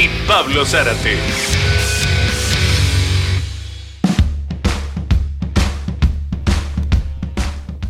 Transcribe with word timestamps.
y 0.00 0.08
Pablo 0.26 0.64
Zárate. 0.64 1.18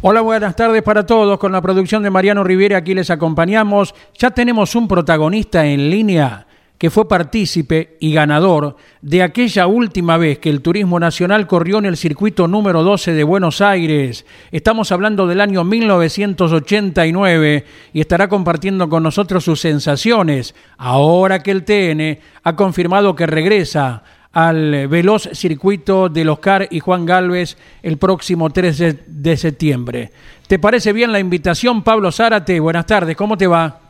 Hola, 0.02 0.20
buenas 0.22 0.56
tardes 0.56 0.82
para 0.82 1.06
todos. 1.06 1.38
Con 1.38 1.52
la 1.52 1.62
producción 1.62 2.02
de 2.02 2.10
Mariano 2.10 2.42
Rivera 2.42 2.78
aquí 2.78 2.94
les 2.94 3.10
acompañamos. 3.10 3.94
Ya 4.18 4.30
tenemos 4.30 4.74
un 4.74 4.88
protagonista 4.88 5.64
en 5.64 5.88
línea 5.88 6.46
que 6.80 6.88
fue 6.88 7.06
partícipe 7.06 7.98
y 8.00 8.14
ganador 8.14 8.76
de 9.02 9.22
aquella 9.22 9.66
última 9.66 10.16
vez 10.16 10.38
que 10.38 10.48
el 10.48 10.62
Turismo 10.62 10.98
Nacional 10.98 11.46
corrió 11.46 11.76
en 11.76 11.84
el 11.84 11.98
circuito 11.98 12.48
número 12.48 12.82
12 12.82 13.12
de 13.12 13.22
Buenos 13.22 13.60
Aires. 13.60 14.24
Estamos 14.50 14.90
hablando 14.90 15.26
del 15.26 15.42
año 15.42 15.62
1989 15.62 17.66
y 17.92 18.00
estará 18.00 18.28
compartiendo 18.28 18.88
con 18.88 19.02
nosotros 19.02 19.44
sus 19.44 19.60
sensaciones 19.60 20.54
ahora 20.78 21.42
que 21.42 21.50
el 21.50 21.64
TN 21.64 22.18
ha 22.44 22.56
confirmado 22.56 23.14
que 23.14 23.26
regresa 23.26 24.02
al 24.32 24.88
veloz 24.88 25.28
circuito 25.34 26.08
del 26.08 26.30
Oscar 26.30 26.66
y 26.70 26.80
Juan 26.80 27.04
Galvez 27.04 27.58
el 27.82 27.98
próximo 27.98 28.48
13 28.48 29.00
de 29.06 29.36
septiembre. 29.36 30.12
¿Te 30.46 30.58
parece 30.58 30.94
bien 30.94 31.12
la 31.12 31.20
invitación, 31.20 31.82
Pablo 31.82 32.10
Zárate? 32.10 32.58
Buenas 32.58 32.86
tardes, 32.86 33.18
¿cómo 33.18 33.36
te 33.36 33.46
va? 33.46 33.89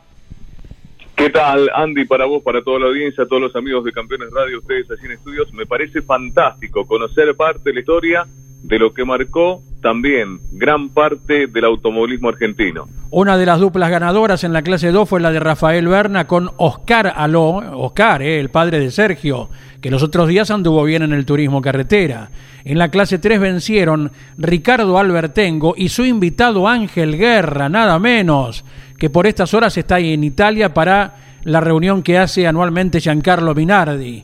¿Qué 1.15 1.29
tal, 1.29 1.69
Andy? 1.75 2.05
Para 2.05 2.25
vos, 2.25 2.41
para 2.41 2.63
toda 2.63 2.79
la 2.79 2.87
audiencia, 2.87 3.25
todos 3.25 3.41
los 3.41 3.55
amigos 3.55 3.83
de 3.83 3.91
Campeones 3.91 4.29
Radio, 4.31 4.59
ustedes 4.59 4.89
allí 4.89 5.05
en 5.05 5.11
estudios, 5.11 5.53
me 5.53 5.65
parece 5.65 6.01
fantástico 6.01 6.85
conocer 6.85 7.35
parte 7.35 7.61
de 7.65 7.73
la 7.73 7.79
historia 7.79 8.27
de 8.63 8.79
lo 8.79 8.93
que 8.93 9.05
marcó 9.05 9.61
también 9.81 10.39
gran 10.51 10.89
parte 10.89 11.47
del 11.47 11.65
automovilismo 11.65 12.29
argentino. 12.29 12.87
Una 13.09 13.37
de 13.37 13.45
las 13.45 13.59
duplas 13.59 13.89
ganadoras 13.89 14.43
en 14.43 14.53
la 14.53 14.61
clase 14.61 14.91
2 14.91 15.09
fue 15.09 15.19
la 15.19 15.31
de 15.31 15.39
Rafael 15.39 15.87
Berna 15.87 16.27
con 16.27 16.51
Oscar 16.57 17.11
Aló, 17.15 17.55
Oscar, 17.77 18.21
eh, 18.21 18.39
el 18.39 18.49
padre 18.49 18.79
de 18.79 18.91
Sergio, 18.91 19.49
que 19.81 19.91
los 19.91 20.03
otros 20.03 20.27
días 20.27 20.51
anduvo 20.51 20.83
bien 20.83 21.01
en 21.01 21.13
el 21.13 21.25
turismo 21.25 21.61
carretera. 21.61 22.29
En 22.63 22.77
la 22.77 22.89
clase 22.89 23.17
3 23.17 23.39
vencieron 23.39 24.11
Ricardo 24.37 24.99
Albertengo 24.99 25.73
y 25.75 25.89
su 25.89 26.05
invitado 26.05 26.67
Ángel 26.67 27.17
Guerra, 27.17 27.69
nada 27.69 27.97
menos 27.97 28.63
que 29.01 29.09
por 29.09 29.25
estas 29.25 29.55
horas 29.55 29.75
está 29.77 29.97
en 29.97 30.23
Italia 30.23 30.75
para 30.75 31.15
la 31.43 31.59
reunión 31.59 32.03
que 32.03 32.19
hace 32.19 32.45
anualmente 32.45 32.99
Giancarlo 32.99 33.55
Minardi. 33.55 34.23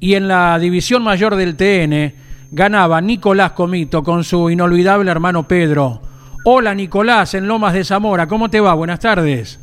Y 0.00 0.14
en 0.14 0.26
la 0.26 0.58
división 0.58 1.04
mayor 1.04 1.36
del 1.36 1.56
TN 1.56 2.12
ganaba 2.50 3.00
Nicolás 3.00 3.52
Comito 3.52 4.02
con 4.02 4.24
su 4.24 4.50
inolvidable 4.50 5.12
hermano 5.12 5.46
Pedro. 5.46 6.00
Hola 6.44 6.74
Nicolás, 6.74 7.34
en 7.34 7.46
Lomas 7.46 7.72
de 7.72 7.84
Zamora, 7.84 8.26
¿cómo 8.26 8.50
te 8.50 8.58
va? 8.58 8.74
Buenas 8.74 8.98
tardes. 8.98 9.60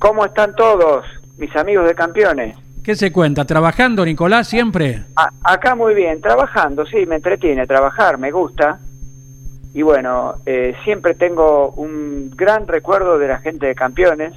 ¿Cómo 0.00 0.24
están 0.24 0.56
todos, 0.56 1.04
mis 1.38 1.54
amigos 1.54 1.86
de 1.86 1.94
campeones? 1.94 2.56
¿Qué 2.82 2.96
se 2.96 3.12
cuenta? 3.12 3.44
¿Trabajando, 3.44 4.04
Nicolás, 4.04 4.48
siempre? 4.48 5.04
acá 5.44 5.76
muy 5.76 5.94
bien, 5.94 6.20
trabajando, 6.20 6.84
sí, 6.86 7.06
me 7.06 7.14
entretiene 7.14 7.68
trabajar, 7.68 8.18
me 8.18 8.32
gusta 8.32 8.80
y 9.76 9.82
bueno, 9.82 10.36
eh, 10.46 10.74
siempre 10.84 11.12
tengo 11.12 11.68
un 11.72 12.30
gran 12.34 12.66
recuerdo 12.66 13.18
de 13.18 13.28
la 13.28 13.40
gente 13.40 13.66
de 13.66 13.74
campeones, 13.74 14.32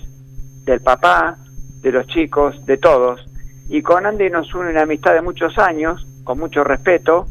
del 0.65 0.81
papá, 0.81 1.37
de 1.81 1.93
los 1.93 2.05
chicos, 2.07 2.65
de 2.65 2.75
todos. 2.75 3.25
Y 3.69 3.81
con 3.81 4.05
Andy 4.05 4.29
nos 4.29 4.53
une 4.53 4.71
una 4.71 4.81
amistad 4.81 5.13
de 5.13 5.21
muchos 5.21 5.57
años, 5.57 6.05
con 6.25 6.39
mucho 6.39 6.65
respeto. 6.65 7.25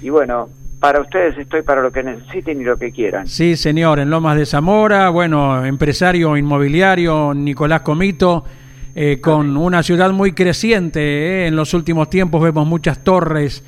Y 0.00 0.08
bueno, 0.08 0.48
para 0.80 1.02
ustedes 1.02 1.36
estoy 1.36 1.60
para 1.60 1.82
lo 1.82 1.92
que 1.92 2.02
necesiten 2.02 2.58
y 2.58 2.64
lo 2.64 2.78
que 2.78 2.90
quieran. 2.90 3.26
Sí, 3.26 3.54
señor, 3.58 3.98
en 3.98 4.08
Lomas 4.08 4.38
de 4.38 4.46
Zamora, 4.46 5.10
bueno, 5.10 5.62
empresario 5.62 6.38
inmobiliario 6.38 7.34
Nicolás 7.34 7.82
Comito, 7.82 8.46
eh, 8.94 9.20
con 9.20 9.58
una 9.58 9.82
ciudad 9.82 10.10
muy 10.12 10.32
creciente. 10.32 11.00
Eh, 11.02 11.46
en 11.48 11.56
los 11.56 11.74
últimos 11.74 12.08
tiempos 12.08 12.42
vemos 12.42 12.66
muchas 12.66 13.04
torres 13.04 13.62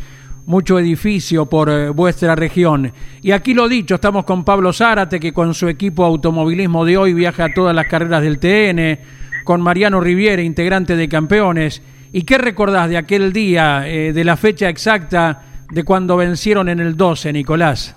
mucho 0.46 0.78
edificio 0.78 1.46
por 1.46 1.70
eh, 1.70 1.90
vuestra 1.90 2.34
región. 2.34 2.92
Y 3.22 3.32
aquí 3.32 3.54
lo 3.54 3.68
dicho, 3.68 3.96
estamos 3.96 4.24
con 4.24 4.44
Pablo 4.44 4.72
Zárate, 4.72 5.20
que 5.20 5.32
con 5.32 5.54
su 5.54 5.68
equipo 5.68 6.04
automovilismo 6.04 6.84
de 6.84 6.96
hoy 6.96 7.14
viaja 7.14 7.46
a 7.46 7.54
todas 7.54 7.74
las 7.74 7.86
carreras 7.86 8.22
del 8.22 8.38
TN, 8.38 8.98
con 9.44 9.60
Mariano 9.60 10.00
Riviere, 10.00 10.42
integrante 10.42 10.96
de 10.96 11.08
Campeones. 11.08 11.82
¿Y 12.12 12.24
qué 12.24 12.38
recordás 12.38 12.88
de 12.88 12.96
aquel 12.96 13.32
día, 13.32 13.88
eh, 13.88 14.12
de 14.12 14.24
la 14.24 14.36
fecha 14.36 14.68
exacta 14.68 15.42
de 15.70 15.84
cuando 15.84 16.16
vencieron 16.16 16.68
en 16.68 16.80
el 16.80 16.96
12, 16.96 17.32
Nicolás? 17.32 17.96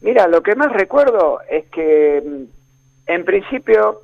Mira, 0.00 0.26
lo 0.28 0.42
que 0.42 0.54
más 0.54 0.72
recuerdo 0.72 1.40
es 1.50 1.66
que 1.66 2.22
mm, 2.24 3.12
en 3.12 3.24
principio 3.24 4.00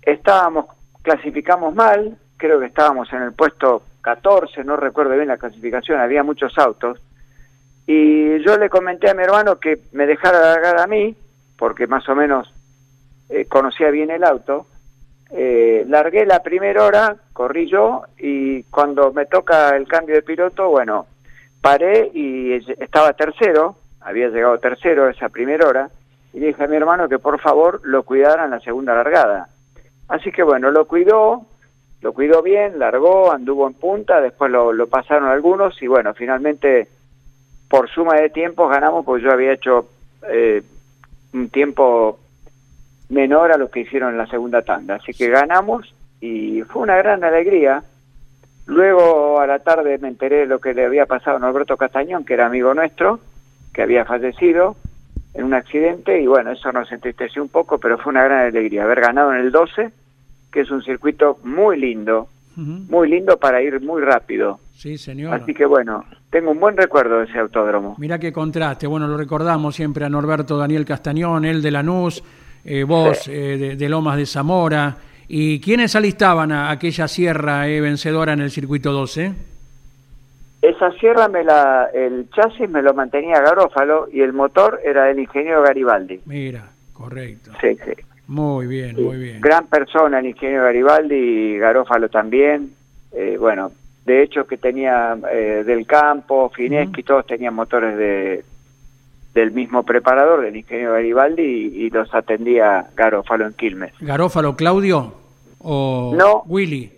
estábamos, 0.00 0.66
clasificamos 1.02 1.74
mal, 1.74 2.16
creo 2.36 2.58
que 2.58 2.66
estábamos 2.66 3.12
en 3.12 3.22
el 3.22 3.32
puesto 3.32 3.82
14, 4.02 4.64
no 4.64 4.76
recuerdo 4.76 5.14
bien 5.14 5.28
la 5.28 5.38
clasificación, 5.38 6.00
había 6.00 6.22
muchos 6.22 6.58
autos. 6.58 7.00
Y 7.86 8.40
yo 8.40 8.58
le 8.58 8.68
comenté 8.68 9.10
a 9.10 9.14
mi 9.14 9.22
hermano 9.22 9.58
que 9.58 9.80
me 9.92 10.06
dejara 10.06 10.40
largar 10.40 10.78
a 10.78 10.86
mí, 10.86 11.16
porque 11.56 11.86
más 11.86 12.08
o 12.08 12.14
menos 12.14 12.52
eh, 13.28 13.46
conocía 13.46 13.90
bien 13.90 14.10
el 14.10 14.24
auto. 14.24 14.66
Eh, 15.30 15.84
largué 15.88 16.26
la 16.26 16.42
primera 16.42 16.84
hora, 16.84 17.16
corrí 17.32 17.68
yo, 17.68 18.02
y 18.18 18.64
cuando 18.64 19.12
me 19.12 19.26
toca 19.26 19.74
el 19.76 19.88
cambio 19.88 20.16
de 20.16 20.22
piloto, 20.22 20.68
bueno, 20.68 21.06
paré 21.60 22.10
y 22.12 22.54
estaba 22.78 23.14
tercero, 23.14 23.76
había 24.00 24.28
llegado 24.28 24.58
tercero 24.58 25.08
esa 25.08 25.28
primera 25.28 25.66
hora, 25.66 25.90
y 26.32 26.40
dije 26.40 26.62
a 26.62 26.66
mi 26.66 26.76
hermano 26.76 27.08
que 27.08 27.18
por 27.18 27.40
favor 27.40 27.80
lo 27.84 28.02
cuidara 28.02 28.44
en 28.44 28.50
la 28.50 28.60
segunda 28.60 28.94
largada. 28.94 29.48
Así 30.08 30.30
que 30.30 30.42
bueno, 30.42 30.70
lo 30.70 30.86
cuidó, 30.86 31.46
lo 32.02 32.12
cuidó 32.12 32.42
bien, 32.42 32.78
largó, 32.78 33.32
anduvo 33.32 33.66
en 33.68 33.74
punta, 33.74 34.20
después 34.20 34.50
lo, 34.50 34.86
pasaron 34.88 35.28
algunos 35.28 35.80
y 35.80 35.86
bueno, 35.86 36.12
finalmente 36.14 36.88
por 37.68 37.88
suma 37.88 38.16
de 38.16 38.28
tiempos 38.28 38.68
ganamos 38.68 39.04
porque 39.04 39.24
yo 39.24 39.32
había 39.32 39.52
hecho 39.52 39.88
eh, 40.28 40.62
un 41.32 41.48
tiempo 41.48 42.18
menor 43.08 43.52
a 43.52 43.56
lo 43.56 43.70
que 43.70 43.80
hicieron 43.80 44.10
en 44.10 44.18
la 44.18 44.26
segunda 44.26 44.62
tanda. 44.62 44.96
Así 44.96 45.12
que 45.12 45.28
ganamos 45.28 45.94
y 46.20 46.62
fue 46.62 46.82
una 46.82 46.96
gran 46.96 47.22
alegría. 47.22 47.84
Luego 48.66 49.40
a 49.40 49.46
la 49.46 49.60
tarde 49.60 49.98
me 49.98 50.08
enteré 50.08 50.40
de 50.40 50.46
lo 50.46 50.60
que 50.60 50.74
le 50.74 50.84
había 50.84 51.06
pasado 51.06 51.36
a 51.36 51.40
Norberto 51.40 51.76
Castañón, 51.76 52.24
que 52.24 52.34
era 52.34 52.46
amigo 52.46 52.74
nuestro, 52.74 53.20
que 53.72 53.82
había 53.82 54.04
fallecido 54.04 54.76
en 55.34 55.44
un 55.44 55.54
accidente 55.54 56.20
y 56.20 56.26
bueno, 56.26 56.50
eso 56.50 56.72
nos 56.72 56.90
entristeció 56.90 57.42
un 57.42 57.48
poco, 57.48 57.78
pero 57.78 57.96
fue 57.96 58.10
una 58.10 58.24
gran 58.24 58.40
alegría 58.40 58.84
haber 58.84 59.00
ganado 59.00 59.32
en 59.32 59.38
el 59.38 59.52
12 59.52 59.92
que 60.52 60.60
es 60.60 60.70
un 60.70 60.82
circuito 60.82 61.38
muy 61.42 61.80
lindo, 61.80 62.28
muy 62.54 63.08
lindo 63.08 63.38
para 63.38 63.62
ir 63.62 63.80
muy 63.80 64.02
rápido. 64.02 64.60
Sí, 64.74 64.98
señor. 64.98 65.34
Así 65.34 65.54
que 65.54 65.64
bueno, 65.64 66.04
tengo 66.30 66.50
un 66.50 66.60
buen 66.60 66.76
recuerdo 66.76 67.18
de 67.18 67.24
ese 67.24 67.38
autódromo. 67.38 67.96
Mira 67.98 68.18
qué 68.18 68.32
contraste, 68.32 68.86
bueno, 68.86 69.08
lo 69.08 69.16
recordamos 69.16 69.74
siempre 69.74 70.04
a 70.04 70.08
Norberto 70.08 70.58
Daniel 70.58 70.84
Castañón, 70.84 71.44
él 71.44 71.62
de 71.62 71.70
Lanús, 71.70 72.22
eh, 72.64 72.84
vos 72.84 73.26
eh, 73.28 73.76
de, 73.76 73.88
Lomas 73.88 74.16
de 74.16 74.26
Zamora. 74.26 74.96
¿Y 75.28 75.60
quiénes 75.60 75.96
alistaban 75.96 76.52
a 76.52 76.70
aquella 76.70 77.08
sierra 77.08 77.68
eh, 77.68 77.80
vencedora 77.80 78.34
en 78.34 78.40
el 78.40 78.50
circuito 78.50 78.92
12? 78.92 79.32
Esa 80.60 80.92
sierra, 80.92 81.26
me 81.28 81.42
la, 81.42 81.88
el 81.92 82.28
chasis 82.30 82.68
me 82.68 82.82
lo 82.82 82.92
mantenía 82.92 83.40
Garófalo 83.40 84.08
y 84.12 84.20
el 84.20 84.32
motor 84.32 84.78
era 84.84 85.04
del 85.06 85.18
ingeniero 85.18 85.62
Garibaldi. 85.62 86.20
Mira, 86.26 86.68
correcto. 86.92 87.50
Sí, 87.60 87.76
sí. 87.84 87.92
Muy 88.28 88.66
bien, 88.66 88.96
muy 89.02 89.18
bien. 89.18 89.40
Gran 89.40 89.66
persona 89.66 90.20
el 90.20 90.26
ingeniero 90.26 90.64
Garibaldi 90.64 91.14
y 91.14 91.58
Garófalo 91.58 92.08
también. 92.08 92.72
Eh, 93.12 93.36
bueno, 93.38 93.72
de 94.06 94.22
hecho 94.22 94.46
que 94.46 94.56
tenía 94.56 95.16
eh, 95.30 95.64
del 95.66 95.86
campo, 95.86 96.50
Fineschi, 96.50 97.02
todos 97.02 97.26
tenían 97.26 97.54
motores 97.54 97.96
de 97.96 98.44
del 99.34 99.50
mismo 99.52 99.82
preparador, 99.82 100.42
del 100.42 100.56
ingeniero 100.56 100.92
Garibaldi, 100.92 101.42
y, 101.42 101.88
los 101.88 102.14
atendía 102.14 102.90
Garófalo 102.94 103.46
en 103.46 103.54
Quilmes. 103.54 103.92
¿Garófalo 103.98 104.56
Claudio 104.56 105.14
o 105.60 106.14
no, 106.14 106.42
Willy? 106.46 106.92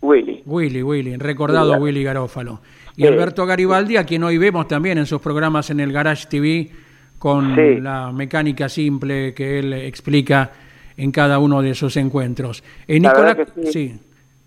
Willy. 0.00 0.42
Willy, 0.46 0.82
Willy, 0.82 1.16
recordado 1.16 1.76
Willy, 1.78 2.04
Garófalo. 2.04 2.60
Y 2.96 3.06
Alberto 3.06 3.46
Garibaldi, 3.46 3.96
a 3.96 4.04
quien 4.04 4.22
hoy 4.22 4.38
vemos 4.38 4.68
también 4.68 4.98
en 4.98 5.06
sus 5.06 5.20
programas 5.20 5.70
en 5.70 5.80
el 5.80 5.92
Garage 5.92 6.26
TV, 6.28 6.70
con 7.18 7.56
la 7.82 8.12
mecánica 8.12 8.68
simple 8.68 9.32
que 9.32 9.60
él 9.60 9.72
explica 9.72 10.50
en 10.96 11.10
cada 11.12 11.38
uno 11.38 11.62
de 11.62 11.70
esos 11.70 11.96
encuentros. 11.96 12.62
Eh, 12.86 13.00
Nicolás, 13.00 13.36
sí. 13.70 13.98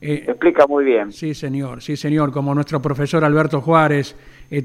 explica 0.01 0.67
muy 0.67 0.85
bien. 0.85 1.11
Sí, 1.11 1.33
señor, 1.33 1.81
sí, 1.81 1.95
señor, 1.97 2.31
como 2.31 2.53
nuestro 2.53 2.81
profesor 2.81 3.23
Alberto 3.23 3.61
Juárez. 3.61 4.15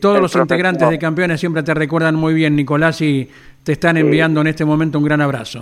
todos 0.00 0.20
los 0.20 0.34
integrantes 0.36 0.88
de 0.88 0.98
campeones 0.98 1.40
siempre 1.40 1.62
te 1.62 1.74
recuerdan 1.74 2.14
muy 2.14 2.34
bien, 2.34 2.56
Nicolás, 2.56 3.00
y 3.00 3.28
te 3.64 3.72
están 3.72 3.96
enviando 3.96 4.40
en 4.40 4.48
este 4.48 4.64
momento 4.64 4.98
un 4.98 5.04
gran 5.04 5.20
abrazo. 5.20 5.60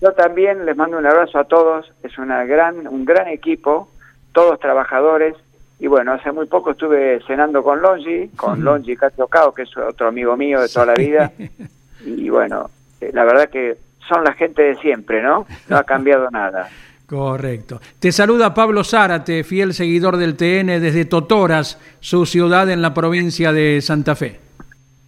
Yo 0.00 0.12
también 0.12 0.64
les 0.64 0.76
mando 0.76 0.98
un 0.98 1.06
abrazo 1.06 1.38
a 1.38 1.44
todos, 1.44 1.92
es 2.02 2.16
una 2.18 2.44
gran, 2.44 2.86
un 2.88 3.04
gran 3.04 3.28
equipo, 3.28 3.90
todos 4.32 4.58
trabajadores, 4.58 5.34
y 5.78 5.86
bueno, 5.86 6.12
hace 6.12 6.32
muy 6.32 6.46
poco 6.46 6.70
estuve 6.70 7.20
cenando 7.26 7.62
con 7.62 7.82
Longi, 7.82 8.28
con 8.28 8.64
Longi 8.64 8.96
Cao, 8.96 9.52
que 9.52 9.62
es 9.62 9.76
otro 9.76 10.08
amigo 10.08 10.36
mío 10.36 10.60
de 10.60 10.68
toda 10.68 10.86
la 10.86 10.94
vida, 10.94 11.32
y 12.04 12.30
bueno, 12.30 12.70
eh, 13.00 13.10
la 13.12 13.24
verdad 13.24 13.50
que 13.50 13.76
son 14.10 14.24
la 14.24 14.34
gente 14.34 14.62
de 14.62 14.76
siempre, 14.76 15.22
¿no? 15.22 15.46
No 15.68 15.76
ha 15.76 15.84
cambiado 15.84 16.28
nada. 16.32 16.68
Correcto. 17.06 17.80
Te 17.98 18.12
saluda 18.12 18.54
Pablo 18.54 18.84
Zárate, 18.84 19.42
fiel 19.42 19.74
seguidor 19.74 20.16
del 20.16 20.36
TN 20.36 20.80
desde 20.80 21.06
Totoras, 21.06 21.80
su 21.98 22.26
ciudad 22.26 22.70
en 22.70 22.82
la 22.82 22.94
provincia 22.94 23.52
de 23.52 23.80
Santa 23.80 24.14
Fe. 24.14 24.38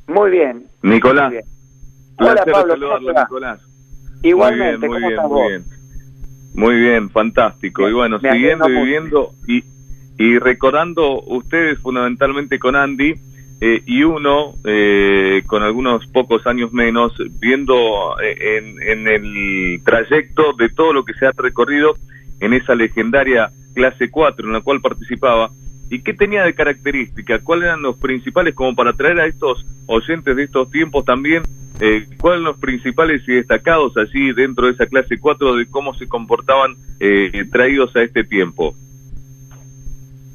Muy 0.08 0.30
bien. 0.30 0.64
Nicolás. 0.82 1.32
Hola 2.18 2.44
Pablo, 2.50 2.76
Nicolás. 2.98 3.60
Igualmente, 4.22 4.88
muy 4.88 4.98
bien, 4.98 5.20
muy 5.28 5.48
bien, 5.48 5.64
muy 6.54 6.74
bien. 6.74 7.10
fantástico. 7.10 7.88
y 7.88 7.92
bueno, 7.92 8.20
siguiendo 8.20 8.66
viviendo 8.68 9.30
y, 9.46 9.64
y 10.18 10.38
recordando 10.38 11.22
ustedes 11.22 11.78
fundamentalmente 11.78 12.58
con 12.58 12.76
Andy 12.76 13.14
eh, 13.64 13.80
y 13.86 14.02
uno 14.02 14.56
eh, 14.64 15.44
con 15.46 15.62
algunos 15.62 16.04
pocos 16.08 16.44
años 16.48 16.72
menos, 16.72 17.12
viendo 17.38 18.16
eh, 18.20 18.58
en, 18.58 18.82
en 18.82 19.06
el 19.06 19.80
trayecto 19.84 20.52
de 20.54 20.68
todo 20.68 20.92
lo 20.92 21.04
que 21.04 21.14
se 21.14 21.26
ha 21.26 21.32
recorrido 21.32 21.94
en 22.40 22.54
esa 22.54 22.74
legendaria 22.74 23.52
clase 23.72 24.10
4 24.10 24.46
en 24.48 24.52
la 24.52 24.62
cual 24.62 24.80
participaba. 24.80 25.52
¿Y 25.90 26.00
qué 26.00 26.12
tenía 26.12 26.42
de 26.42 26.54
característica? 26.54 27.38
¿Cuáles 27.38 27.66
eran 27.66 27.82
los 27.82 27.96
principales 27.98 28.54
como 28.54 28.74
para 28.74 28.94
traer 28.94 29.20
a 29.20 29.26
estos 29.26 29.64
oyentes 29.86 30.34
de 30.34 30.42
estos 30.42 30.68
tiempos 30.68 31.04
también 31.04 31.44
eh, 31.80 32.06
¿cuáles 32.20 32.38
son 32.38 32.44
los 32.44 32.58
principales 32.58 33.22
y 33.26 33.32
destacados 33.32 33.96
allí 33.96 34.32
dentro 34.32 34.66
de 34.66 34.72
esa 34.72 34.86
clase 34.86 35.18
4 35.18 35.56
de 35.56 35.66
cómo 35.66 35.94
se 35.94 36.06
comportaban 36.06 36.76
eh, 37.00 37.44
traídos 37.50 37.96
a 37.96 38.02
este 38.02 38.24
tiempo? 38.24 38.76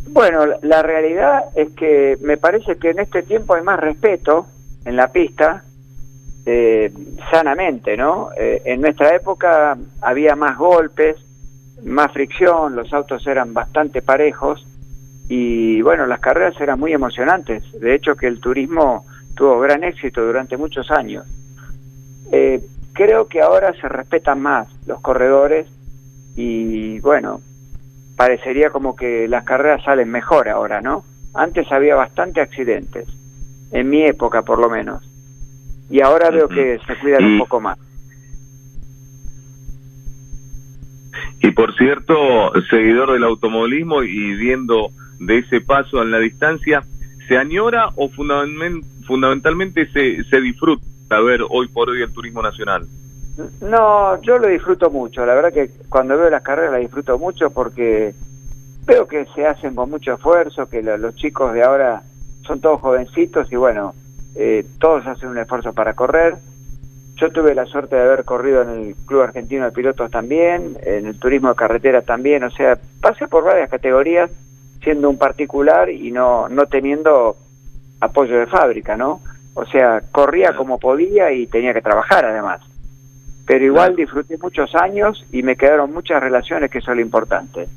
Bueno, 0.10 0.46
la 0.62 0.82
realidad 0.82 1.46
es 1.56 1.72
que 1.72 2.18
me 2.22 2.38
parece 2.38 2.78
que 2.78 2.92
en 2.92 3.00
este 3.00 3.24
tiempo 3.24 3.56
hay 3.56 3.64
más 3.64 3.80
respeto 3.80 4.48
en 4.86 4.96
la 4.96 5.12
pista, 5.12 5.64
eh, 6.46 6.92
sanamente, 7.30 7.98
¿no? 7.98 8.30
Eh, 8.38 8.62
en 8.66 8.82
nuestra 8.82 9.14
época 9.16 9.78
había 10.02 10.36
más 10.36 10.58
golpes, 10.58 11.18
más 11.84 12.12
fricción, 12.14 12.76
los 12.76 12.94
autos 12.94 13.28
eran 13.28 13.54
bastante 13.54 14.02
parejos 14.02 14.66
y 15.28 15.82
bueno, 15.82 16.06
las 16.06 16.20
carreras 16.20 16.60
eran 16.62 16.80
muy 16.80 16.94
emocionantes. 16.94 17.64
De 17.80 17.94
hecho 17.94 18.16
que 18.16 18.28
el 18.28 18.40
turismo 18.40 19.06
tuvo 19.36 19.60
gran 19.60 19.84
éxito 19.84 20.26
durante 20.26 20.56
muchos 20.56 20.90
años. 20.90 21.26
Eh, 22.32 22.62
creo 22.94 23.28
que 23.28 23.42
ahora 23.42 23.74
se 23.74 23.90
respetan 23.90 24.42
más 24.42 24.68
los 24.86 25.02
corredores 25.02 25.68
y 26.36 27.00
bueno, 27.02 27.42
parecería 28.18 28.72
como 28.72 28.96
que 28.96 29.28
las 29.30 29.46
carreras 29.46 29.84
salen 29.84 30.12
mejor 30.12 30.50
ahora, 30.50 30.82
¿no? 30.82 31.06
Antes 31.34 31.72
había 31.72 31.96
bastante 31.96 32.42
accidentes, 32.42 33.08
en 33.72 33.90
mi 33.90 34.04
época 34.04 34.42
por 34.42 34.60
lo 34.60 34.70
menos, 34.70 35.10
y 35.90 36.02
ahora 36.02 36.30
veo 36.32 36.50
que 36.50 36.80
se 36.86 36.96
cuidan 36.98 37.24
un 37.24 37.40
poco 37.40 37.62
más. 37.62 37.78
Y 41.40 41.52
por 41.52 41.74
cierto, 41.76 42.52
seguidor 42.70 43.14
del 43.14 43.24
automovilismo 43.24 44.04
y 44.04 44.36
viendo 44.36 44.90
de 45.20 45.38
ese 45.38 45.62
paso 45.62 46.02
en 46.02 46.12
la 46.12 46.20
distancia, 46.20 46.84
¿se 47.28 47.38
añora 47.38 47.90
o 47.96 48.10
fundamentalmente 48.10 49.88
se, 49.92 50.24
se 50.24 50.42
disfruta? 50.42 50.84
ver 51.10 51.42
hoy 51.50 51.68
por 51.70 51.90
hoy 51.90 52.02
el 52.02 52.12
turismo 52.12 52.42
nacional? 52.42 52.86
No, 53.62 54.20
yo 54.22 54.38
lo 54.40 54.48
disfruto 54.48 54.90
mucho. 54.90 55.26
La 55.26 55.36
verdad 55.36 55.54
que 55.54 55.70
cuando 55.90 56.18
veo 56.18 56.30
las 56.30 56.42
carreras 56.42 56.72
las 56.72 56.82
disfruto 56.82 57.20
mucho 57.20 57.52
porque 57.52 58.14
veo 58.86 59.08
que 59.08 59.26
se 59.36 59.46
hacen 59.46 59.76
con 59.76 59.90
mucho 59.90 60.14
esfuerzo, 60.14 60.68
que 60.68 60.82
los 60.82 61.16
chicos 61.16 61.54
de 61.54 61.64
ahora 61.64 62.02
son 62.44 62.60
todos 62.62 62.82
jovencitos 62.82 63.52
y 63.52 63.56
bueno, 63.56 63.94
eh, 64.36 64.66
todos 64.80 65.06
hacen 65.06 65.30
un 65.30 65.38
esfuerzo 65.38 65.74
para 65.74 65.94
correr. 65.94 66.36
Yo 67.16 67.32
tuve 67.32 67.54
la 67.54 67.66
suerte 67.66 67.96
de 67.96 68.04
haber 68.04 68.24
corrido 68.26 68.62
en 68.62 68.70
el 68.70 68.96
Club 69.06 69.22
Argentino 69.22 69.66
de 69.66 69.72
Pilotos 69.72 70.10
también, 70.10 70.78
en 70.84 71.08
el 71.08 71.20
turismo 71.20 71.50
de 71.50 71.56
carretera 71.56 72.02
también, 72.04 72.44
o 72.44 72.52
sea, 72.52 72.78
pasé 73.02 73.28
por 73.28 73.44
varias 73.44 73.70
categorías 73.70 74.30
siendo 74.84 75.10
un 75.10 75.18
particular 75.18 75.90
y 75.90 76.12
no, 76.12 76.48
no 76.48 76.68
teniendo 76.68 77.36
apoyo 78.00 78.38
de 78.40 78.46
fábrica, 78.46 78.96
¿no? 78.96 79.22
O 79.56 79.66
sea, 79.66 80.02
corría 80.12 80.56
como 80.56 80.78
podía 80.78 81.32
y 81.32 81.48
tenía 81.48 81.74
que 81.74 81.82
trabajar 81.82 82.26
además. 82.26 82.62
Pero 83.48 83.66
igual 83.66 83.96
disfruté 83.96 84.38
muchos 84.38 84.76
años 84.76 85.26
y 85.32 85.42
me 85.42 85.56
quedaron 85.56 85.94
muchas 85.94 86.22
relaciones, 86.22 86.70
que 86.70 86.80
eso 86.80 86.92
es 86.92 86.98
lo 86.98 87.02
importante. 87.02 87.68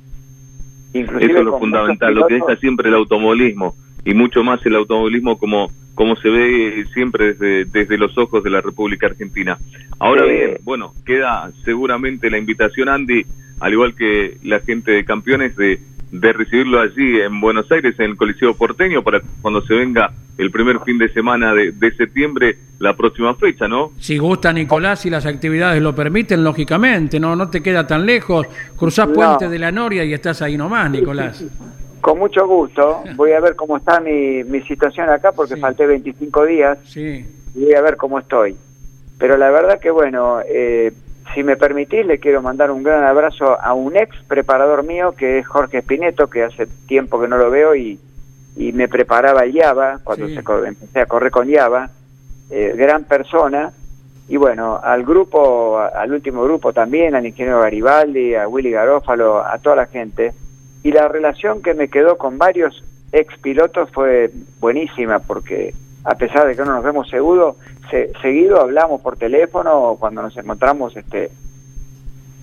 Inclusive 0.92 1.32
eso 1.32 1.38
es 1.38 1.44
lo 1.46 1.58
fundamental, 1.58 2.12
lo 2.12 2.26
que 2.26 2.34
deja 2.34 2.56
siempre 2.56 2.88
el 2.88 2.96
automovilismo 2.96 3.76
y 4.04 4.12
mucho 4.12 4.42
más 4.42 4.64
el 4.66 4.74
automovilismo 4.74 5.38
como 5.38 5.70
como 5.94 6.16
se 6.16 6.30
ve 6.30 6.86
siempre 6.94 7.34
desde, 7.34 7.66
desde 7.66 7.98
los 7.98 8.16
ojos 8.16 8.42
de 8.42 8.48
la 8.48 8.62
República 8.62 9.06
Argentina. 9.06 9.58
Ahora 9.98 10.24
bien, 10.24 10.56
bueno, 10.62 10.94
queda 11.04 11.50
seguramente 11.62 12.30
la 12.30 12.38
invitación, 12.38 12.88
Andy, 12.88 13.26
al 13.60 13.72
igual 13.72 13.94
que 13.94 14.38
la 14.42 14.60
gente 14.60 14.92
de 14.92 15.04
campeones, 15.04 15.54
de, 15.56 15.78
de 16.10 16.32
recibirlo 16.32 16.80
allí 16.80 17.20
en 17.20 17.40
Buenos 17.40 17.70
Aires, 17.70 17.98
en 17.98 18.10
el 18.10 18.16
Coliseo 18.16 18.54
Porteño, 18.54 19.02
para 19.02 19.20
cuando 19.42 19.62
se 19.62 19.74
venga 19.74 20.12
el 20.38 20.50
primer 20.50 20.80
fin 20.80 20.98
de 20.98 21.12
semana 21.12 21.54
de, 21.54 21.92
septiembre, 21.96 22.56
la 22.78 22.96
próxima 22.96 23.34
fecha, 23.34 23.68
¿no? 23.68 23.92
Si 23.98 24.16
gusta, 24.16 24.52
Nicolás, 24.52 25.04
y 25.04 25.10
las 25.10 25.26
actividades 25.26 25.82
lo 25.82 25.94
permiten, 25.94 26.42
lógicamente, 26.42 27.20
no 27.20 27.36
no 27.36 27.50
te 27.50 27.62
queda 27.62 27.86
tan 27.86 28.06
lejos, 28.06 28.46
cruzás 28.76 29.08
Puente 29.08 29.48
de 29.48 29.58
la 29.58 29.70
Noria 29.70 30.04
y 30.04 30.14
estás 30.14 30.40
ahí 30.42 30.56
nomás, 30.56 30.90
Nicolás. 30.90 31.44
Con 32.00 32.18
mucho 32.18 32.46
gusto, 32.46 33.02
voy 33.14 33.32
a 33.32 33.40
ver 33.40 33.54
cómo 33.54 33.76
está 33.76 34.00
mi, 34.00 34.42
mi 34.44 34.62
situación 34.62 35.10
acá, 35.10 35.32
porque 35.32 35.56
falté 35.58 35.86
25 35.86 36.46
días, 36.46 36.78
sí. 36.84 37.26
y 37.54 37.64
voy 37.64 37.74
a 37.74 37.82
ver 37.82 37.98
cómo 37.98 38.18
estoy. 38.18 38.56
Pero 39.18 39.36
la 39.36 39.50
verdad 39.50 39.78
que, 39.78 39.90
bueno, 39.90 40.40
eh, 40.48 40.92
si 41.34 41.42
me 41.42 41.56
permitís, 41.56 42.04
le 42.06 42.18
quiero 42.18 42.42
mandar 42.42 42.70
un 42.70 42.82
gran 42.82 43.04
abrazo 43.04 43.60
a 43.60 43.74
un 43.74 43.96
ex 43.96 44.16
preparador 44.26 44.82
mío, 44.84 45.12
que 45.12 45.38
es 45.38 45.46
Jorge 45.46 45.78
Espineto, 45.78 46.28
que 46.28 46.44
hace 46.44 46.66
tiempo 46.86 47.20
que 47.20 47.28
no 47.28 47.36
lo 47.36 47.50
veo 47.50 47.74
y, 47.74 47.98
y 48.56 48.72
me 48.72 48.88
preparaba 48.88 49.44
el 49.44 49.52
Java, 49.52 50.00
cuando 50.02 50.28
se, 50.28 50.42
empecé 50.66 51.00
a 51.00 51.06
correr 51.06 51.30
con 51.30 51.52
Java, 51.52 51.90
eh, 52.50 52.74
gran 52.76 53.04
persona, 53.04 53.72
y 54.28 54.36
bueno, 54.36 54.80
al 54.82 55.04
grupo, 55.04 55.78
al 55.78 56.12
último 56.12 56.44
grupo 56.44 56.72
también, 56.72 57.14
al 57.14 57.26
ingeniero 57.26 57.60
Garibaldi, 57.60 58.34
a 58.34 58.48
Willy 58.48 58.70
Garófalo, 58.70 59.44
a 59.44 59.58
toda 59.58 59.76
la 59.76 59.86
gente, 59.86 60.32
y 60.82 60.92
la 60.92 61.08
relación 61.08 61.62
que 61.62 61.74
me 61.74 61.88
quedó 61.88 62.16
con 62.16 62.38
varios 62.38 62.84
ex 63.12 63.36
pilotos 63.38 63.90
fue 63.90 64.30
buenísima, 64.60 65.18
porque 65.18 65.74
a 66.04 66.14
pesar 66.14 66.46
de 66.46 66.56
que 66.56 66.62
no 66.62 66.72
nos 66.72 66.84
vemos 66.84 67.08
seguido, 67.08 67.56
seguido 68.22 68.60
hablamos 68.60 69.00
por 69.00 69.16
teléfono 69.16 69.72
o 69.74 69.98
cuando 69.98 70.22
nos 70.22 70.36
encontramos 70.36 70.96
este 70.96 71.30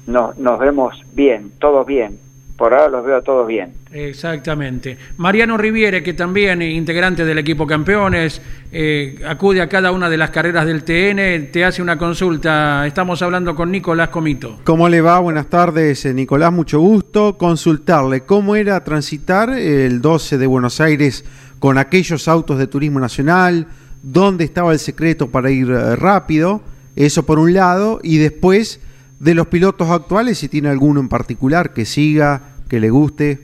no, 0.08 0.34
nos 0.38 0.58
vemos 0.58 1.04
bien, 1.14 1.52
todos 1.60 1.86
bien. 1.86 2.18
Por 2.58 2.74
ahora 2.74 2.90
los 2.90 3.06
veo 3.06 3.22
todos 3.22 3.46
bien. 3.46 3.74
Exactamente. 3.92 4.98
Mariano 5.18 5.58
Riviere, 5.58 6.02
que 6.02 6.16
también 6.16 6.60
integrante 6.64 7.24
del 7.24 7.38
equipo 7.38 7.68
campeones, 7.68 8.42
eh, 8.72 9.22
acude 9.28 9.62
a 9.62 9.70
cada 9.70 9.92
una 9.92 10.10
de 10.10 10.18
las 10.18 10.32
carreras 10.32 10.66
del 10.66 10.84
TN, 10.84 11.52
te 11.52 11.64
hace 11.64 11.84
una 11.84 12.00
consulta. 12.00 12.88
Estamos 12.88 13.22
hablando 13.22 13.54
con 13.54 13.70
Nicolás 13.70 14.10
Comito. 14.10 14.58
¿Cómo 14.64 14.90
le 14.90 15.02
va? 15.02 15.20
Buenas 15.20 15.48
tardes, 15.48 16.04
eh, 16.06 16.16
Nicolás, 16.16 16.52
mucho 16.52 16.80
gusto. 16.80 17.38
Consultarle 17.38 18.22
cómo 18.22 18.56
era 18.56 18.84
transitar 18.84 19.52
el 19.52 20.02
12 20.02 20.40
de 20.40 20.48
Buenos 20.48 20.82
Aires 20.82 21.26
con 21.60 21.78
aquellos 21.78 22.28
autos 22.28 22.58
de 22.58 22.68
turismo 22.68 23.00
nacional, 23.00 23.68
dónde 24.04 24.44
estaba 24.44 24.74
el 24.74 24.80
secreto 24.80 25.30
para 25.30 25.50
ir 25.50 25.70
eh, 25.70 25.96
rápido, 25.96 26.62
eso 26.96 27.26
por 27.26 27.40
un 27.40 27.54
lado, 27.54 28.00
y 28.04 28.18
después 28.18 28.80
de 29.20 29.34
los 29.34 29.48
pilotos 29.48 29.90
actuales, 29.90 30.38
si 30.38 30.50
tiene 30.50 30.70
alguno 30.70 31.00
en 31.00 31.10
particular 31.10 31.74
que 31.74 31.86
siga, 31.86 32.42
que 32.70 32.80
le 32.80 32.90
guste. 32.90 33.40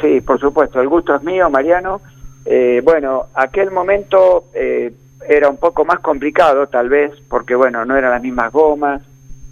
Sí, 0.00 0.20
por 0.20 0.40
supuesto, 0.40 0.80
el 0.80 0.88
gusto 0.88 1.14
es 1.14 1.22
mío, 1.22 1.48
Mariano. 1.50 2.00
Eh, 2.44 2.80
bueno, 2.84 3.26
aquel 3.34 3.70
momento 3.70 4.46
eh, 4.54 4.92
era 5.28 5.48
un 5.48 5.56
poco 5.56 5.84
más 5.84 6.00
complicado, 6.00 6.66
tal 6.66 6.88
vez, 6.88 7.12
porque 7.28 7.54
bueno, 7.54 7.84
no 7.84 7.96
eran 7.96 8.10
las 8.10 8.22
mismas 8.22 8.52
gomas, 8.52 9.02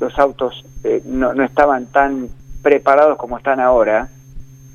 los 0.01 0.19
autos 0.19 0.65
no, 1.05 1.35
no 1.35 1.45
estaban 1.45 1.87
tan 1.87 2.29
preparados 2.63 3.17
como 3.19 3.39
están 3.39 3.61
ahora, 3.61 4.09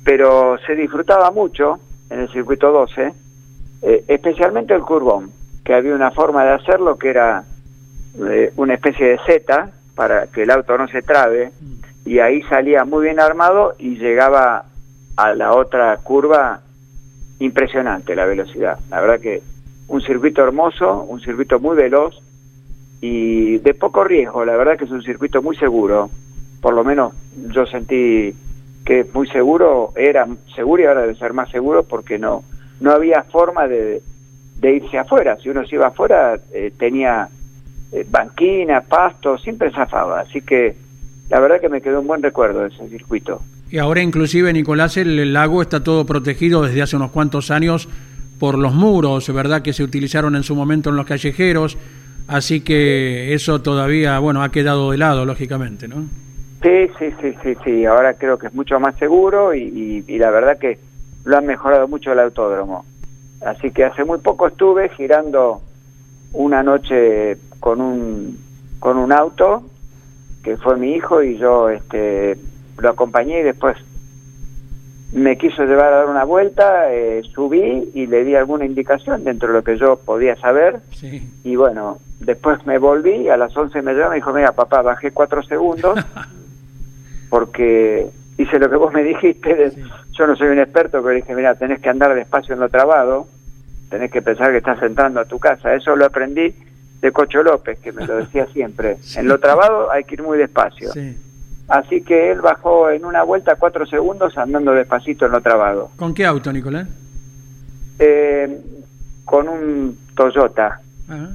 pero 0.04 0.56
se 0.66 0.74
disfrutaba 0.74 1.30
mucho 1.30 1.80
en 2.10 2.20
el 2.20 2.28
circuito 2.30 2.70
12, 2.72 3.12
eh, 3.82 4.04
especialmente 4.08 4.74
el 4.74 4.82
curbón, 4.82 5.30
que 5.64 5.74
había 5.74 5.94
una 5.94 6.10
forma 6.10 6.44
de 6.44 6.50
hacerlo 6.52 6.96
que 6.96 7.10
era 7.10 7.44
eh, 8.28 8.52
una 8.56 8.74
especie 8.74 9.08
de 9.08 9.18
Z 9.26 9.70
para 9.94 10.26
que 10.28 10.42
el 10.42 10.50
auto 10.50 10.76
no 10.78 10.88
se 10.88 11.02
trabe, 11.02 11.52
y 12.04 12.20
ahí 12.20 12.42
salía 12.42 12.84
muy 12.84 13.04
bien 13.04 13.18
armado 13.18 13.74
y 13.78 13.96
llegaba 13.96 14.64
a 15.16 15.34
la 15.34 15.52
otra 15.54 15.96
curva 15.98 16.60
impresionante 17.40 18.14
la 18.14 18.26
velocidad. 18.26 18.78
La 18.90 19.00
verdad 19.00 19.20
que 19.20 19.42
un 19.88 20.00
circuito 20.00 20.42
hermoso, 20.42 21.02
un 21.02 21.20
circuito 21.20 21.58
muy 21.58 21.76
veloz 21.76 22.20
y 23.00 23.58
de 23.58 23.74
poco 23.74 24.04
riesgo. 24.04 24.44
La 24.44 24.56
verdad 24.56 24.78
que 24.78 24.84
es 24.84 24.90
un 24.90 25.02
circuito 25.02 25.42
muy 25.42 25.56
seguro. 25.56 26.10
Por 26.60 26.74
lo 26.74 26.84
menos 26.84 27.12
yo 27.52 27.66
sentí 27.66 28.34
que 28.86 29.04
muy 29.12 29.26
seguro, 29.28 29.92
era 29.96 30.26
seguro 30.54 30.82
y 30.82 30.86
ahora 30.86 31.02
debe 31.02 31.16
ser 31.16 31.34
más 31.34 31.50
seguro 31.50 31.82
porque 31.82 32.18
no 32.18 32.44
no 32.80 32.92
había 32.92 33.22
forma 33.24 33.66
de, 33.66 34.02
irse 34.62 34.98
afuera. 34.98 35.36
Si 35.42 35.48
uno 35.48 35.66
se 35.66 35.76
iba 35.76 35.88
afuera 35.88 36.38
eh, 36.52 36.72
tenía 36.78 37.28
eh, 37.92 38.06
banquina, 38.08 38.80
pasto, 38.80 39.38
siempre 39.38 39.70
zafaba. 39.70 40.20
Así 40.20 40.40
que 40.40 40.76
la 41.28 41.40
verdad 41.40 41.60
que 41.60 41.68
me 41.68 41.80
quedó 41.80 42.00
un 42.00 42.06
buen 42.06 42.22
recuerdo 42.22 42.60
de 42.60 42.68
ese 42.68 42.88
circuito. 42.88 43.40
Y 43.70 43.78
ahora 43.78 44.02
inclusive, 44.02 44.52
Nicolás, 44.52 44.96
el, 44.96 45.32
lago 45.32 45.62
está 45.62 45.82
todo 45.82 46.06
protegido 46.06 46.62
desde 46.62 46.82
hace 46.82 46.96
unos 46.96 47.10
cuantos 47.10 47.50
años 47.50 47.88
por 48.38 48.58
los 48.58 48.74
muros, 48.74 49.32
¿verdad? 49.32 49.62
Que 49.62 49.72
se 49.72 49.82
utilizaron 49.82 50.36
en 50.36 50.42
su 50.42 50.54
momento 50.54 50.90
en 50.90 50.96
los 50.96 51.06
callejeros. 51.06 51.76
Así 52.28 52.60
que 52.60 53.34
eso 53.34 53.62
todavía, 53.62 54.18
bueno, 54.18 54.42
ha 54.42 54.50
quedado 54.50 54.90
de 54.90 54.98
lado, 54.98 55.24
lógicamente, 55.24 55.88
¿no? 55.88 56.04
Sí, 56.62 56.88
sí, 56.98 57.12
sí, 57.20 57.34
sí, 57.42 57.56
sí. 57.64 57.84
Ahora 57.84 58.14
creo 58.14 58.38
que 58.38 58.48
es 58.48 58.54
mucho 58.54 58.80
más 58.80 58.96
seguro 58.96 59.54
y, 59.54 60.04
y 60.06 60.18
la 60.18 60.30
verdad 60.30 60.58
que 60.58 60.78
lo 61.24 61.36
han 61.36 61.46
mejorado 61.46 61.88
mucho 61.88 62.12
el 62.12 62.20
autódromo. 62.20 62.84
Así 63.44 63.70
que 63.70 63.84
hace 63.84 64.04
muy 64.04 64.18
poco 64.18 64.46
estuve 64.46 64.88
girando 64.90 65.60
una 66.32 66.62
noche 66.62 67.36
con 67.60 67.80
un 67.80 68.38
con 68.78 68.98
un 68.98 69.12
auto 69.12 69.62
que 70.42 70.56
fue 70.56 70.76
mi 70.76 70.92
hijo 70.92 71.22
y 71.22 71.38
yo 71.38 71.68
este 71.68 72.38
lo 72.78 72.90
acompañé 72.90 73.40
y 73.40 73.42
después 73.42 73.76
me 75.12 75.36
quiso 75.38 75.64
llevar 75.64 75.92
a 75.92 75.96
dar 75.98 76.08
una 76.08 76.24
vuelta, 76.24 76.92
eh, 76.92 77.22
subí 77.34 77.90
y 77.94 78.06
le 78.06 78.24
di 78.24 78.34
alguna 78.34 78.66
indicación 78.66 79.24
dentro 79.24 79.48
de 79.48 79.54
lo 79.54 79.64
que 79.64 79.78
yo 79.78 79.96
podía 79.96 80.36
saber. 80.36 80.80
Y 81.42 81.56
bueno, 81.56 81.98
después 82.20 82.64
me 82.66 82.78
volví, 82.78 83.28
a 83.28 83.36
las 83.36 83.56
11 83.56 83.82
me 83.82 83.94
llamó 83.94 84.06
y 84.06 84.10
me 84.10 84.16
dijo, 84.16 84.32
mira 84.32 84.52
papá, 84.52 84.82
bajé 84.82 85.12
cuatro 85.12 85.42
segundos 85.42 85.98
porque 87.28 88.06
hice 88.38 88.58
lo 88.58 88.70
que 88.70 88.76
vos 88.76 88.92
me 88.92 89.02
dijiste. 89.02 89.72
Yo 90.12 90.26
no 90.26 90.36
soy 90.36 90.48
un 90.48 90.58
experto, 90.58 91.02
pero 91.02 91.14
dije, 91.14 91.34
mira, 91.34 91.54
tenés 91.54 91.80
que 91.80 91.88
andar 91.88 92.14
despacio 92.14 92.54
en 92.54 92.60
lo 92.60 92.68
trabado, 92.68 93.26
tenés 93.90 94.10
que 94.10 94.22
pensar 94.22 94.50
que 94.50 94.58
estás 94.58 94.82
entrando 94.82 95.20
a 95.20 95.24
tu 95.24 95.38
casa. 95.38 95.74
Eso 95.74 95.96
lo 95.96 96.06
aprendí 96.06 96.54
de 97.00 97.12
Cocho 97.12 97.42
López, 97.42 97.78
que 97.78 97.92
me 97.92 98.06
lo 98.06 98.16
decía 98.16 98.46
siempre. 98.52 98.96
En 99.16 99.28
lo 99.28 99.38
trabado 99.38 99.90
hay 99.90 100.04
que 100.04 100.14
ir 100.14 100.22
muy 100.22 100.38
despacio. 100.38 100.90
Así 101.68 102.02
que 102.02 102.30
él 102.30 102.40
bajó 102.40 102.90
en 102.90 103.04
una 103.04 103.24
vuelta 103.24 103.56
cuatro 103.56 103.86
segundos 103.86 104.38
andando 104.38 104.72
despacito 104.72 105.26
en 105.26 105.32
lo 105.32 105.40
trabado. 105.40 105.90
¿Con 105.96 106.14
qué 106.14 106.24
auto, 106.24 106.52
Nicolás? 106.52 106.86
Eh, 107.98 108.60
con 109.24 109.48
un 109.48 109.98
Toyota. 110.14 110.80
Ah, 111.08 111.30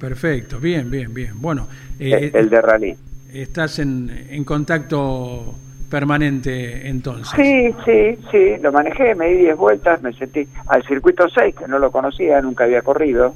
perfecto, 0.00 0.58
bien, 0.58 0.90
bien, 0.90 1.12
bien. 1.12 1.32
Bueno, 1.40 1.68
eh, 1.98 2.30
el, 2.32 2.48
de 2.48 2.60
rally. 2.62 2.96
Estás 3.34 3.78
en, 3.80 4.26
en 4.30 4.44
contacto 4.44 5.54
permanente 5.90 6.88
entonces. 6.88 7.32
Sí, 7.36 7.74
sí, 7.84 8.18
sí, 8.30 8.56
lo 8.60 8.72
manejé, 8.72 9.14
me 9.14 9.28
di 9.28 9.38
10 9.42 9.56
vueltas, 9.56 10.02
me 10.02 10.12
sentí 10.12 10.48
al 10.66 10.82
circuito 10.84 11.28
6, 11.28 11.54
que 11.54 11.68
no 11.68 11.78
lo 11.78 11.90
conocía, 11.90 12.40
nunca 12.40 12.64
había 12.64 12.82
corrido, 12.82 13.34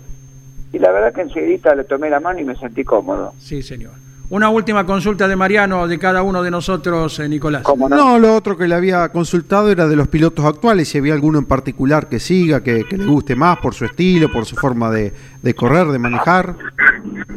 y 0.73 0.79
la 0.79 0.91
verdad 0.91 1.13
que 1.13 1.23
enseguida 1.23 1.75
le 1.75 1.85
tomé 1.85 2.11
la 2.11 2.21
mano 2.21 2.41
y 2.41 2.45
me 2.45 2.57
sentí 2.57 2.85
cómodo. 2.85 3.33
Sí, 3.39 3.63
señor. 3.63 3.93
Una 4.31 4.51
última 4.51 4.85
consulta 4.85 5.27
de 5.27 5.37
Mariano, 5.37 5.89
de 5.89 5.99
cada 5.99 6.23
uno 6.23 6.43
de 6.43 6.51
nosotros, 6.51 7.19
eh, 7.19 7.29
Nicolás. 7.29 7.63
no? 7.89 8.19
lo 8.19 8.35
otro 8.35 8.59
que 8.59 8.69
le 8.69 8.75
había 8.75 9.09
consultado 9.09 9.71
era 9.71 9.89
de 9.89 9.97
los 9.97 10.09
pilotos 10.09 10.45
actuales, 10.45 10.89
si 10.89 10.99
había 10.99 11.15
alguno 11.15 11.39
en 11.39 11.47
particular 11.47 12.09
que 12.09 12.21
siga, 12.21 12.63
que, 12.63 12.85
le 12.91 13.07
guste 13.07 13.35
más 13.35 13.59
por 13.59 13.73
su 13.73 13.87
estilo, 13.87 14.31
por 14.31 14.45
su 14.45 14.55
forma 14.55 14.91
de, 14.91 15.13
correr, 15.55 15.87
de 15.87 15.99
manejar. 15.99 16.55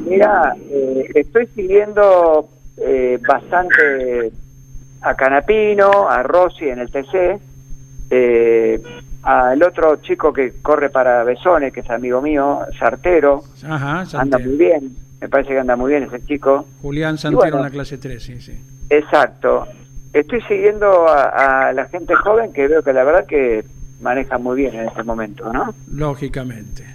Mira, 0.06 0.54
eh, 0.70 1.10
estoy 1.16 1.48
siguiendo 1.56 2.50
eh, 2.76 3.18
bastante 3.26 4.34
a 5.02 5.16
Canapino, 5.16 6.10
a 6.10 6.24
Rossi 6.24 6.66
en 6.66 6.80
el 6.80 6.92
TC, 6.92 7.40
eh, 8.10 8.82
al 9.24 9.64
otro 9.64 9.96
chico 9.98 10.34
que 10.34 10.56
corre 10.62 10.90
para 10.90 11.24
Besone, 11.24 11.72
que 11.72 11.80
es 11.80 11.90
amigo 11.90 12.22
mío, 12.22 12.60
Sartero, 12.78 13.44
anda 13.64 14.38
muy 14.40 14.58
bien, 14.58 14.96
me 15.22 15.30
parece 15.30 15.50
que 15.50 15.60
anda 15.60 15.76
muy 15.76 15.92
bien 15.92 16.04
ese 16.04 16.20
chico. 16.26 16.66
Julián 16.82 17.18
Santero 17.20 17.58
en 17.58 17.64
la 17.64 17.70
clase 17.70 18.00
3, 18.00 18.22
sí, 18.22 18.42
sí. 18.42 18.60
Exacto. 18.90 19.68
Estoy 20.12 20.42
siguiendo 20.42 21.08
a, 21.08 21.72
la 21.74 21.86
gente 21.86 22.16
joven 22.16 22.52
que 22.52 22.68
veo 22.68 22.82
que 22.82 22.92
la 22.92 23.04
verdad 23.04 23.26
que 23.26 23.64
maneja 24.02 24.40
muy 24.40 24.58
bien 24.58 24.74
en 24.74 24.88
este 24.88 25.04
momento, 25.04 25.54
¿no? 25.54 25.74
Lógicamente. 25.94 26.86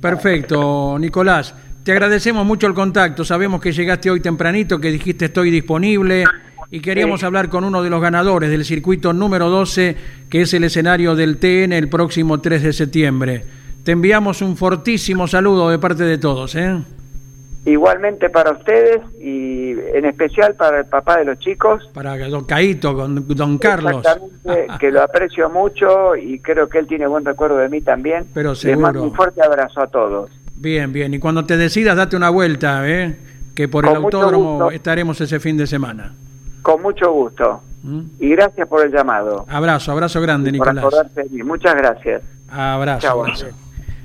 Perfecto, 0.00 0.98
Nicolás. 0.98 1.54
Te 1.84 1.92
agradecemos 1.92 2.46
mucho 2.46 2.66
el 2.66 2.74
contacto. 2.74 3.24
Sabemos 3.24 3.60
que 3.60 3.72
llegaste 3.72 4.10
hoy 4.10 4.20
tempranito, 4.20 4.80
que 4.80 4.90
dijiste 4.90 5.26
estoy 5.26 5.50
disponible 5.50 6.24
y 6.70 6.80
queríamos 6.80 7.22
hablar 7.22 7.50
con 7.50 7.64
uno 7.64 7.82
de 7.82 7.90
los 7.90 8.00
ganadores 8.00 8.50
del 8.50 8.64
circuito 8.64 9.12
número 9.12 9.50
12, 9.50 9.96
que 10.30 10.40
es 10.40 10.54
el 10.54 10.64
escenario 10.64 11.14
del 11.14 11.36
TN 11.36 11.72
el 11.74 11.90
próximo 11.90 12.40
3 12.40 12.62
de 12.62 12.72
septiembre. 12.72 13.44
Te 13.84 13.92
enviamos 13.92 14.40
un 14.40 14.56
fortísimo 14.56 15.28
saludo 15.28 15.68
de 15.68 15.78
parte 15.78 16.04
de 16.04 16.16
todos. 16.16 16.54
¿eh? 16.54 16.80
Igualmente 17.66 18.28
para 18.28 18.52
ustedes 18.52 19.00
y 19.18 19.70
en 19.94 20.04
especial 20.04 20.54
para 20.54 20.80
el 20.80 20.84
papá 20.84 21.18
de 21.18 21.24
los 21.24 21.38
chicos. 21.38 21.88
Para 21.94 22.16
don 22.28 22.44
Caito, 22.44 22.94
con 22.94 23.26
don 23.26 23.58
Carlos. 23.58 24.04
que 24.80 24.90
lo 24.90 25.02
aprecio 25.02 25.48
mucho 25.48 26.14
y 26.14 26.38
creo 26.40 26.68
que 26.68 26.78
él 26.78 26.86
tiene 26.86 27.06
buen 27.06 27.24
recuerdo 27.24 27.56
de 27.56 27.68
mí 27.68 27.80
también. 27.80 28.26
Pero 28.34 28.54
seguro. 28.54 28.76
Les 28.76 28.82
mando 28.82 29.02
un 29.02 29.14
fuerte 29.14 29.42
abrazo 29.42 29.80
a 29.80 29.86
todos. 29.86 30.30
Bien, 30.56 30.92
bien. 30.92 31.14
Y 31.14 31.18
cuando 31.18 31.44
te 31.44 31.56
decidas, 31.56 31.96
date 31.96 32.16
una 32.16 32.30
vuelta, 32.30 32.88
¿eh? 32.88 33.16
que 33.54 33.68
por 33.68 33.86
el 33.86 33.94
autódromo 33.96 34.70
estaremos 34.70 35.20
ese 35.20 35.40
fin 35.40 35.56
de 35.56 35.66
semana. 35.66 36.12
Con 36.62 36.82
mucho 36.82 37.12
gusto. 37.12 37.62
¿Mm? 37.82 38.00
Y 38.18 38.30
gracias 38.30 38.66
por 38.68 38.84
el 38.84 38.92
llamado. 38.92 39.44
Abrazo, 39.48 39.92
abrazo 39.92 40.20
grande, 40.20 40.50
Nicolás. 40.50 40.84
Muchas 41.44 41.74
gracias. 41.74 42.22
Abrazo, 42.48 43.10
abrazo. 43.10 43.46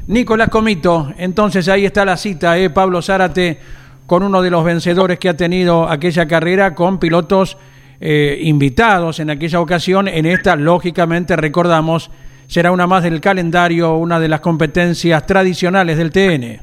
Nicolás 0.10 0.50
Comito, 0.50 1.14
entonces 1.20 1.70
ahí 1.70 1.86
está 1.86 2.04
la 2.04 2.18
cita, 2.18 2.58
¿eh? 2.58 2.72
Pablo 2.72 3.00
Zárate, 3.00 3.60
con 4.08 4.24
uno 4.24 4.42
de 4.42 4.50
los 4.50 4.66
vencedores 4.66 5.20
que 5.20 5.30
ha 5.30 5.38
tenido 5.38 5.88
aquella 5.88 6.28
carrera 6.28 6.74
con 6.74 6.98
pilotos 6.98 7.58
eh, 8.02 8.40
invitados 8.42 9.20
en 9.20 9.30
aquella 9.30 9.62
ocasión. 9.62 10.08
En 10.08 10.26
esta, 10.26 10.56
lógicamente, 10.56 11.36
recordamos, 11.36 12.10
será 12.48 12.72
una 12.72 12.88
más 12.88 13.04
del 13.04 13.22
calendario, 13.22 13.98
una 13.98 14.20
de 14.20 14.30
las 14.30 14.40
competencias 14.40 15.28
tradicionales 15.28 15.96
del 15.96 16.10
TN. 16.10 16.60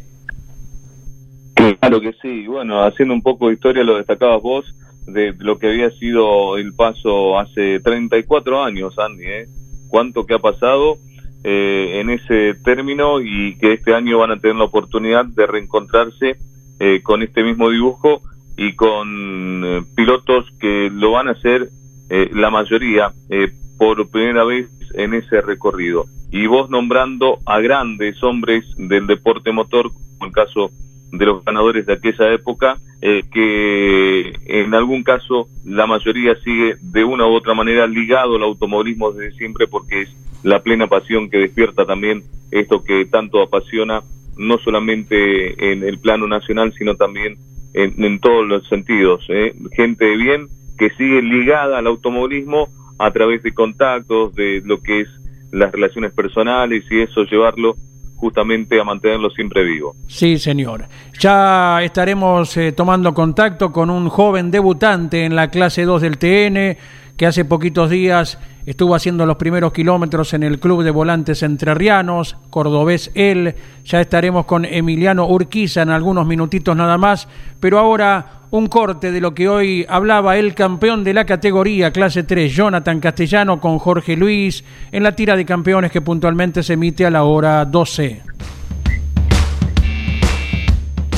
Claro 1.79 2.01
que 2.01 2.15
sí, 2.21 2.49
bueno, 2.49 2.83
haciendo 2.83 3.15
un 3.15 3.23
poco 3.23 3.47
de 3.47 3.55
historia 3.55 3.85
lo 3.85 3.97
destacabas 3.97 4.43
vos, 4.43 4.65
de 5.07 5.37
lo 5.39 5.57
que 5.61 5.69
había 5.69 5.91
sido 5.93 6.59
el 6.59 6.75
paso 6.75 7.39
hace 7.39 7.79
34 7.79 8.65
años, 8.65 8.99
Andy, 8.99 9.25
¿eh? 9.25 9.47
Cuánto 9.87 10.27
que 10.27 10.35
ha 10.35 10.41
pasado 10.41 10.99
eh, 11.49 12.01
en 12.01 12.11
ese 12.11 12.55
término 12.55 13.21
y 13.21 13.57
que 13.59 13.75
este 13.75 13.95
año 13.95 14.19
van 14.19 14.33
a 14.33 14.41
tener 14.41 14.57
la 14.57 14.65
oportunidad 14.65 15.27
de 15.27 15.47
reencontrarse 15.47 16.39
eh, 16.81 17.03
con 17.05 17.23
este 17.23 17.45
mismo 17.45 17.71
dibujo 17.71 18.21
y 18.57 18.75
con 18.75 19.63
eh, 19.65 19.83
pilotos 19.95 20.47
que 20.59 20.91
lo 20.93 21.13
van 21.13 21.29
a 21.29 21.33
hacer 21.33 21.71
la 22.09 22.51
mayoría 22.51 23.13
por 23.79 24.09
primera 24.11 24.45
vez 24.45 24.69
en 24.95 25.15
ese 25.15 25.41
recorrido. 25.41 26.07
Y 26.33 26.47
vos 26.47 26.69
nombrando 26.69 27.39
a 27.47 27.61
grandes 27.61 28.21
hombres 28.25 28.65
del 28.77 29.07
deporte 29.07 29.53
motor, 29.53 29.93
como 29.93 30.27
el 30.27 30.33
caso 30.33 30.71
de 31.13 31.27
los 31.27 31.45
ganadores 31.45 31.87
de 31.87 31.93
aquella 31.93 32.33
época, 32.33 32.77
eh, 33.03 33.23
que 33.33 34.33
en 34.47 34.75
algún 34.75 35.03
caso 35.03 35.49
la 35.65 35.87
mayoría 35.87 36.35
sigue 36.43 36.77
de 36.81 37.05
una 37.05 37.27
u 37.27 37.35
otra 37.35 37.55
manera 37.55 37.87
ligado 37.87 38.37
al 38.37 38.43
automovilismo 38.43 39.13
desde 39.13 39.37
siempre 39.37 39.67
porque 39.67 40.03
es 40.03 40.17
la 40.43 40.63
plena 40.63 40.87
pasión 40.87 41.29
que 41.31 41.39
despierta 41.39 41.85
también 41.85 42.23
esto 42.51 42.83
que 42.85 43.05
tanto 43.07 43.43
apasiona, 43.43 44.03
no 44.37 44.59
solamente 44.59 45.73
en 45.73 45.83
el 45.83 45.99
plano 45.99 46.27
nacional, 46.27 46.73
sino 46.77 46.95
también 46.95 47.37
en, 47.75 48.19
todos 48.21 48.47
los 48.47 48.67
sentidos. 48.69 49.25
¿eh? 49.29 49.55
Gente 49.73 50.05
de 50.05 50.17
bien 50.17 50.47
que 50.79 50.91
sigue 50.91 51.23
ligada 51.23 51.79
al 51.79 51.87
automovilismo 51.87 52.69
a 52.99 53.11
través 53.11 53.43
de 53.43 53.53
contactos, 53.53 54.35
de 54.35 54.63
lo 54.65 54.81
que 54.81 55.01
es 55.01 55.09
las 55.53 55.73
relaciones 55.73 56.13
personales 56.13 56.85
y 56.91 57.01
eso 57.01 57.25
llevarlo 57.25 57.77
justamente 58.17 58.81
a 58.81 58.85
mantenerlo 58.85 59.31
siempre 59.31 59.63
vivo. 59.63 59.95
Sí, 60.09 60.39
señor. 60.39 60.87
Ya 61.19 61.83
estaremos 61.83 62.57
eh, 62.57 62.73
tomando 62.73 63.13
contacto 63.13 63.71
con 63.71 63.91
un 63.91 64.09
joven 64.09 64.51
debutante 64.51 65.25
en 65.25 65.37
la 65.37 65.51
clase 65.51 65.85
2 65.85 66.03
del 66.03 66.19
TN 66.19 66.77
que 67.17 67.27
hace 67.27 67.45
poquitos 67.45 67.89
días 67.91 68.39
estuvo 68.67 68.95
haciendo 68.95 69.25
los 69.25 69.37
primeros 69.37 69.73
kilómetros 69.73 70.35
en 70.35 70.43
el 70.43 70.59
Club 70.59 70.83
de 70.83 70.91
Volantes 70.91 71.43
Entrerrianos, 71.43 72.37
cordobés 72.51 73.11
él. 73.15 73.55
Ya 73.85 74.01
estaremos 74.01 74.45
con 74.45 74.65
Emiliano 74.65 75.27
Urquiza 75.27 75.83
en 75.83 75.91
algunos 75.91 76.27
minutitos 76.27 76.77
nada 76.77 76.99
más, 76.99 77.27
pero 77.59 77.79
ahora 77.79 78.43
un 78.51 78.67
corte 78.67 79.13
de 79.13 79.21
lo 79.21 79.35
que 79.35 79.49
hoy 79.49 79.87
hablaba 79.89 80.37
el 80.37 80.55
campeón 80.55 81.05
de 81.05 81.15
la 81.15 81.25
categoría 81.25 81.91
clase 81.91 82.25
3, 82.25 82.53
Jonathan 82.53 83.01
Castellano, 83.01 83.61
con 83.61 83.79
Jorge 83.79 84.17
Luis, 84.17 84.63
en 84.93 85.03
la 85.03 85.17
tira 85.17 85.37
de 85.37 85.45
campeones 85.45 85.91
que 85.91 86.03
puntualmente 86.03 86.63
se 86.63 86.75
emite 86.75 87.07
a 87.07 87.11
la 87.11 87.25
hora 87.25 87.65
12. 87.65 88.23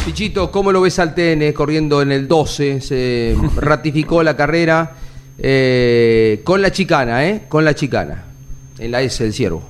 Pichito, 0.06 0.50
¿cómo 0.50 0.72
lo 0.72 0.80
ves 0.80 0.98
al 1.00 1.14
corriendo 1.54 2.00
en 2.00 2.12
el 2.12 2.28
12? 2.28 2.80
Se 2.80 3.36
ratificó 3.56 4.22
la 4.22 4.36
carrera 4.36 4.92
eh, 5.38 6.40
con 6.44 6.60
la 6.60 6.72
chicana, 6.72 7.26
¿eh? 7.26 7.42
Con 7.48 7.64
la 7.64 7.74
chicana, 7.74 8.24
en 8.78 8.90
la 8.90 9.02
S 9.02 9.22
del 9.22 9.32
Ciervo. 9.32 9.68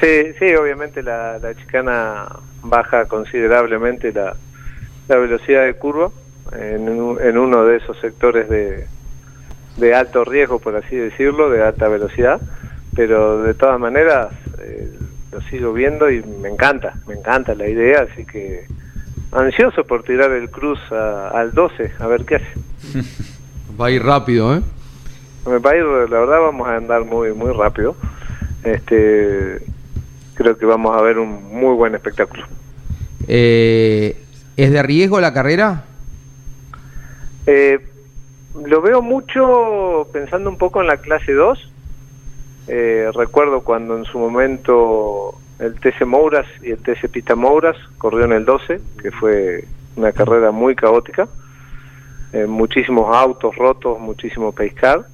Sí, 0.00 0.32
sí, 0.38 0.54
obviamente 0.54 1.02
la, 1.02 1.40
chicana 1.56 2.26
baja 2.62 3.06
considerablemente 3.06 4.12
la, 4.12 4.34
velocidad 5.08 5.64
de 5.64 5.74
curva 5.74 6.10
en, 6.52 6.88
uno 7.38 7.64
de 7.64 7.76
esos 7.76 7.98
sectores 8.00 8.48
de, 8.48 8.86
de, 9.76 9.94
alto 9.94 10.24
riesgo, 10.24 10.58
por 10.58 10.76
así 10.76 10.96
decirlo, 10.96 11.48
de 11.48 11.62
alta 11.62 11.88
velocidad, 11.88 12.40
pero 12.94 13.42
de 13.42 13.54
todas 13.54 13.78
maneras 13.78 14.28
eh, 14.60 14.92
lo 15.32 15.40
sigo 15.42 15.72
viendo 15.72 16.10
y 16.10 16.22
me 16.22 16.48
encanta, 16.48 16.94
me 17.06 17.14
encanta 17.14 17.54
la 17.54 17.68
idea, 17.68 18.06
así 18.10 18.26
que 18.26 18.66
ansioso 19.32 19.84
por 19.84 20.02
tirar 20.02 20.32
el 20.32 20.50
cruz 20.50 20.80
al 20.90 21.52
12, 21.52 21.92
a 21.98 22.06
ver 22.06 22.24
qué 22.24 22.36
hace. 22.36 22.52
Va 23.80 23.86
a 23.86 23.90
ir 23.90 24.02
rápido, 24.02 24.56
¿eh? 24.56 24.62
Va 25.48 25.70
a 25.70 25.76
ir, 25.76 25.84
la 25.84 26.20
verdad 26.20 26.40
vamos 26.40 26.68
a 26.68 26.76
andar 26.76 27.04
muy 27.04 27.32
muy 27.32 27.52
rápido. 27.52 27.96
Este, 28.64 29.60
creo 30.34 30.56
que 30.56 30.66
vamos 30.66 30.96
a 30.96 31.02
ver 31.02 31.18
un 31.18 31.44
muy 31.52 31.74
buen 31.74 31.94
espectáculo. 31.94 32.44
Eh, 33.26 34.16
¿Es 34.56 34.70
de 34.70 34.82
riesgo 34.82 35.20
la 35.20 35.32
carrera? 35.32 35.84
Eh, 37.46 37.78
lo 38.64 38.80
veo 38.80 39.02
mucho 39.02 40.08
pensando 40.12 40.48
un 40.48 40.56
poco 40.56 40.80
en 40.80 40.86
la 40.86 40.98
clase 40.98 41.32
2. 41.32 41.72
Eh, 42.68 43.10
recuerdo 43.14 43.62
cuando 43.62 43.96
en 43.96 44.04
su 44.04 44.18
momento 44.18 45.34
el 45.58 45.74
TC 45.80 46.04
Mouras 46.04 46.46
y 46.62 46.70
el 46.70 46.78
TC 46.78 47.08
Pista 47.08 47.34
Mouras 47.34 47.76
corrió 47.98 48.24
en 48.24 48.32
el 48.32 48.44
12, 48.44 48.80
que 49.02 49.10
fue 49.10 49.64
una 49.96 50.12
carrera 50.12 50.50
muy 50.50 50.74
caótica. 50.74 51.28
muchísimos 52.46 53.14
autos 53.16 53.56
rotos, 53.56 53.98
muchísimo 53.98 54.52
pescar. 54.52 55.06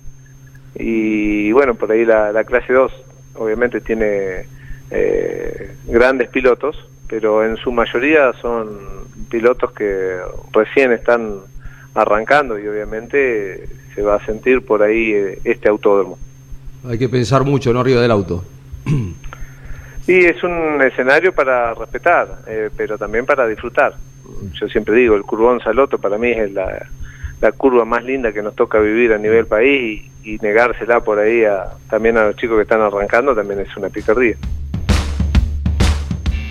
Y 0.77 1.53
bueno, 1.53 1.75
por 1.75 1.93
ahí 1.93 2.05
la, 2.05 2.33
la 2.33 2.45
clase 2.45 2.73
2 2.73 2.93
obviamente 3.35 3.81
tiene 3.81 4.47
eh, 4.91 5.77
grandes 5.87 6.29
pilotos, 6.29 6.77
pero 7.09 7.45
en 7.45 7.57
su 7.57 7.73
mayoría 7.73 8.33
son 8.41 8.79
pilotos 9.29 9.73
que 9.73 10.19
recién 10.53 10.93
están 10.93 11.41
arrancando 11.95 12.59
y 12.59 12.67
obviamente 12.67 13.69
se 13.95 14.03
va 14.03 14.17
a 14.17 14.25
sentir 14.25 14.65
por 14.65 14.83
ahí 14.83 15.13
eh, 15.13 15.39
este 15.45 15.69
autódromo. 15.69 16.19
Hay 16.89 16.99
que 16.99 17.09
pensar 17.09 17.45
mucho, 17.45 17.73
¿no? 17.73 17.81
Arriba 17.81 18.01
del 18.01 18.11
auto. 18.11 18.45
Y 20.07 20.27
es 20.27 20.45
un 20.45 20.83
escenario 20.83 21.33
para 21.33 21.73
respetar, 21.73 22.41
eh, 22.47 22.69
pero 22.77 22.99
también 22.99 23.25
para 23.25 23.47
disfrutar. 23.47 23.95
Yo 24.53 24.69
siempre 24.69 24.95
digo, 24.97 25.17
el 25.17 25.23
Curbón 25.23 25.61
Saloto 25.61 25.97
para 25.97 26.19
mí 26.19 26.31
es 26.31 26.53
la, 26.53 26.87
la 27.41 27.53
curva 27.53 27.87
más 27.87 28.05
linda 28.05 28.31
que 28.31 28.43
nos 28.43 28.55
toca 28.55 28.79
vivir 28.81 29.15
a 29.15 29.19
nivel 29.19 29.47
país 29.47 30.03
y, 30.25 30.39
negársela 30.39 31.01
por 31.01 31.19
ahí 31.19 31.45
a, 31.45 31.75
también 31.89 32.17
a 32.17 32.25
los 32.25 32.37
chicos 32.37 32.57
que 32.57 32.63
están 32.63 32.81
arrancando 32.81 33.35
también 33.35 33.61
es 33.61 33.77
una 33.77 33.89
picardía. 33.89 34.37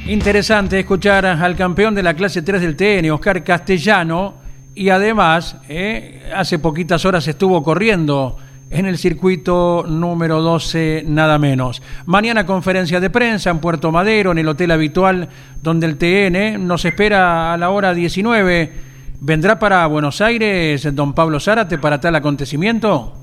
Interesante 0.08 0.80
escuchar 0.80 1.26
al 1.26 1.56
campeón 1.56 1.96
de 1.96 2.04
la 2.04 2.14
clase 2.14 2.42
3 2.42 2.62
del 2.62 2.76
TN, 2.76 3.10
Oscar 3.12 3.44
Castellano, 3.44 4.36
y 4.76 4.90
además 4.90 5.56
eh, 5.70 6.30
hace 6.36 6.60
poquitas 6.60 7.06
horas 7.06 7.28
estuvo 7.28 7.64
corriendo 7.64 8.38
en 8.70 8.86
el 8.86 8.98
circuito 8.98 9.86
número 9.88 10.42
12, 10.42 11.04
nada 11.08 11.38
menos. 11.38 11.82
Mañana 12.06 12.46
conferencia 12.46 13.00
de 13.00 13.10
prensa 13.10 13.50
en 13.52 13.60
Puerto 13.60 13.92
Madero, 13.92 14.32
en 14.32 14.40
el 14.40 14.48
hotel 14.48 14.72
habitual 14.72 15.30
donde 15.62 15.86
el 15.86 15.98
TN 15.98 16.68
nos 16.68 16.84
espera 16.84 17.54
a 17.54 17.58
la 17.58 17.70
hora 17.70 17.94
19. 17.94 18.72
¿Vendrá 19.22 19.60
para 19.60 19.86
Buenos 19.88 20.20
Aires 20.22 20.94
don 20.94 21.14
Pablo 21.14 21.40
Zárate 21.40 21.78
para 21.78 22.02
tal 22.02 22.16
acontecimiento? 22.16 23.23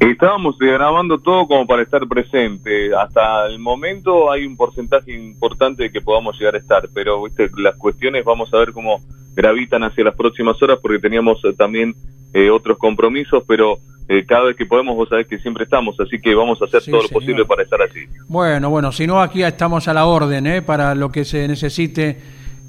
Estábamos 0.00 0.56
grabando 0.58 1.18
todo 1.18 1.48
como 1.48 1.66
para 1.66 1.82
estar 1.82 2.06
presente. 2.06 2.94
Hasta 2.94 3.46
el 3.46 3.58
momento 3.58 4.30
hay 4.30 4.46
un 4.46 4.56
porcentaje 4.56 5.12
importante 5.12 5.84
de 5.84 5.92
que 5.92 6.00
podamos 6.00 6.38
llegar 6.38 6.54
a 6.54 6.58
estar, 6.58 6.88
pero 6.94 7.24
¿viste? 7.24 7.50
las 7.56 7.76
cuestiones 7.76 8.24
vamos 8.24 8.52
a 8.54 8.58
ver 8.58 8.72
cómo 8.72 9.00
gravitan 9.34 9.82
hacia 9.82 10.04
las 10.04 10.14
próximas 10.14 10.60
horas 10.62 10.78
porque 10.80 10.98
teníamos 10.98 11.44
eh, 11.44 11.52
también 11.52 11.94
eh, 12.32 12.50
otros 12.50 12.78
compromisos, 12.78 13.42
pero 13.46 13.78
eh, 14.08 14.24
cada 14.26 14.44
vez 14.44 14.56
que 14.56 14.66
podemos 14.66 14.96
vos 14.96 15.08
sabés 15.08 15.26
que 15.26 15.38
siempre 15.38 15.64
estamos, 15.64 15.98
así 16.00 16.20
que 16.20 16.34
vamos 16.34 16.60
a 16.62 16.64
hacer 16.64 16.82
todo 16.84 17.02
lo 17.02 17.08
posible 17.08 17.44
para 17.44 17.62
estar 17.62 17.80
así. 17.82 18.00
Bueno, 18.26 18.70
bueno, 18.70 18.90
si 18.90 19.06
no 19.06 19.20
aquí 19.20 19.42
estamos 19.42 19.86
a 19.86 19.94
la 19.94 20.06
orden 20.06 20.46
¿eh? 20.46 20.62
para 20.62 20.94
lo 20.94 21.10
que 21.10 21.24
se 21.24 21.46
necesite 21.46 22.16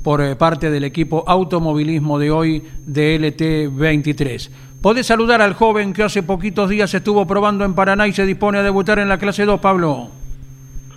por 0.04 0.38
parte 0.38 0.70
del 0.70 0.84
equipo 0.84 1.24
automovilismo 1.28 2.20
de 2.20 2.32
hoy 2.32 2.64
de 2.86 3.20
LT23. 3.20 4.50
Podés 4.82 5.08
saludar 5.08 5.42
al 5.42 5.56
joven 5.56 5.92
que 5.92 6.04
hace 6.04 6.24
poquitos 6.24 6.70
días 6.70 6.94
estuvo 6.94 7.28
probando 7.28 7.66
en 7.66 7.76
Paraná 7.76 8.08
y 8.08 8.14
se 8.14 8.26
dispone 8.26 8.60
a 8.60 8.64
debutar 8.64 8.98
en 9.00 9.10
la 9.10 9.18
clase 9.18 9.44
2, 9.44 9.60
Pablo. 9.60 10.10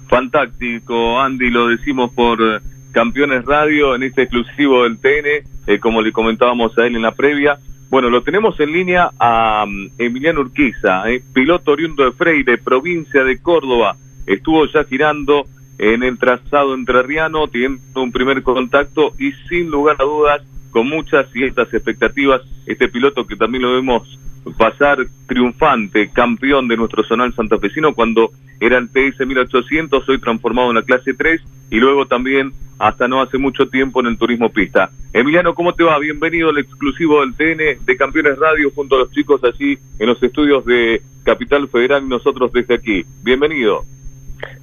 Fantástico, 0.06 1.20
Andy, 1.20 1.50
lo 1.50 1.66
decimos 1.66 2.12
por 2.12 2.40
eh, 2.40 2.60
Campeones 2.92 3.44
Radio 3.44 3.96
en 3.96 4.04
este 4.04 4.22
exclusivo 4.22 4.84
del 4.84 4.98
TN, 4.98 5.48
eh, 5.66 5.80
como 5.80 6.00
le 6.00 6.12
comentábamos 6.12 6.78
a 6.78 6.86
él 6.86 6.94
en 6.94 7.02
la 7.02 7.10
previa. 7.10 7.58
Bueno, 7.90 8.08
lo 8.08 8.22
tenemos 8.22 8.58
en 8.60 8.70
línea 8.70 9.10
a 9.18 9.64
mm, 9.66 9.88
Emiliano 9.98 10.42
Urquiza, 10.42 11.10
eh, 11.10 11.20
piloto 11.32 11.72
oriundo 11.72 12.04
de 12.04 12.12
Freire, 12.12 12.58
provincia 12.58 13.24
de 13.24 13.42
Córdoba. 13.42 13.96
Estuvo 14.26 14.64
ya 14.66 14.84
girando 14.84 15.46
en 15.78 16.04
el 16.04 16.18
trazado 16.18 16.74
entrerriano, 16.74 17.48
teniendo 17.48 18.00
un 18.00 18.12
primer 18.12 18.44
contacto 18.44 19.12
y 19.18 19.32
sin 19.48 19.72
lugar 19.72 19.96
a 19.98 20.04
dudas 20.04 20.42
con 20.72 20.88
muchas 20.88 21.26
y 21.36 21.44
estas 21.44 21.72
expectativas. 21.72 22.42
Este 22.66 22.88
piloto 22.88 23.24
que 23.26 23.36
también 23.36 23.62
lo 23.62 23.74
vemos 23.74 24.18
pasar 24.58 24.98
triunfante, 25.26 26.10
campeón 26.10 26.66
de 26.66 26.76
nuestro 26.76 27.04
zonal 27.04 27.32
santafesino 27.32 27.94
cuando 27.94 28.32
era 28.58 28.78
el 28.78 28.88
TS 28.90 29.24
1800, 29.24 30.08
hoy 30.08 30.20
transformado 30.20 30.70
en 30.70 30.76
la 30.76 30.82
clase 30.82 31.14
3 31.14 31.40
y 31.70 31.76
luego 31.76 32.06
también 32.06 32.52
hasta 32.78 33.06
no 33.06 33.20
hace 33.20 33.38
mucho 33.38 33.68
tiempo 33.68 34.00
en 34.00 34.06
el 34.06 34.18
turismo 34.18 34.50
pista. 34.50 34.90
Emiliano, 35.12 35.54
¿cómo 35.54 35.74
te 35.74 35.84
va? 35.84 35.98
Bienvenido 35.98 36.50
al 36.50 36.58
exclusivo 36.58 37.20
del 37.20 37.34
TN 37.34 37.84
de 37.84 37.96
Campeones 37.96 38.38
Radio 38.38 38.70
junto 38.74 38.96
a 38.96 39.00
los 39.00 39.10
chicos 39.12 39.42
allí 39.44 39.78
en 39.98 40.06
los 40.06 40.20
estudios 40.22 40.64
de 40.64 41.02
Capital 41.22 41.68
Federal 41.68 42.02
y 42.02 42.08
nosotros 42.08 42.52
desde 42.52 42.74
aquí. 42.74 43.04
Bienvenido. 43.22 43.84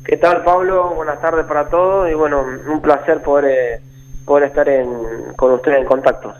¿Qué 0.03 0.17
tal, 0.17 0.43
Pablo? 0.43 0.93
Buenas 0.95 1.21
tardes 1.21 1.45
para 1.45 1.69
todos 1.69 2.11
y 2.11 2.13
bueno, 2.13 2.43
un 2.67 2.81
placer 2.81 3.21
poder 3.21 3.45
eh, 3.45 3.81
poder 4.29 4.49
estar 4.49 4.69
en, 4.69 4.87
con 5.35 5.53
usted 5.53 5.75
en 5.75 5.85
contacto. 5.85 6.31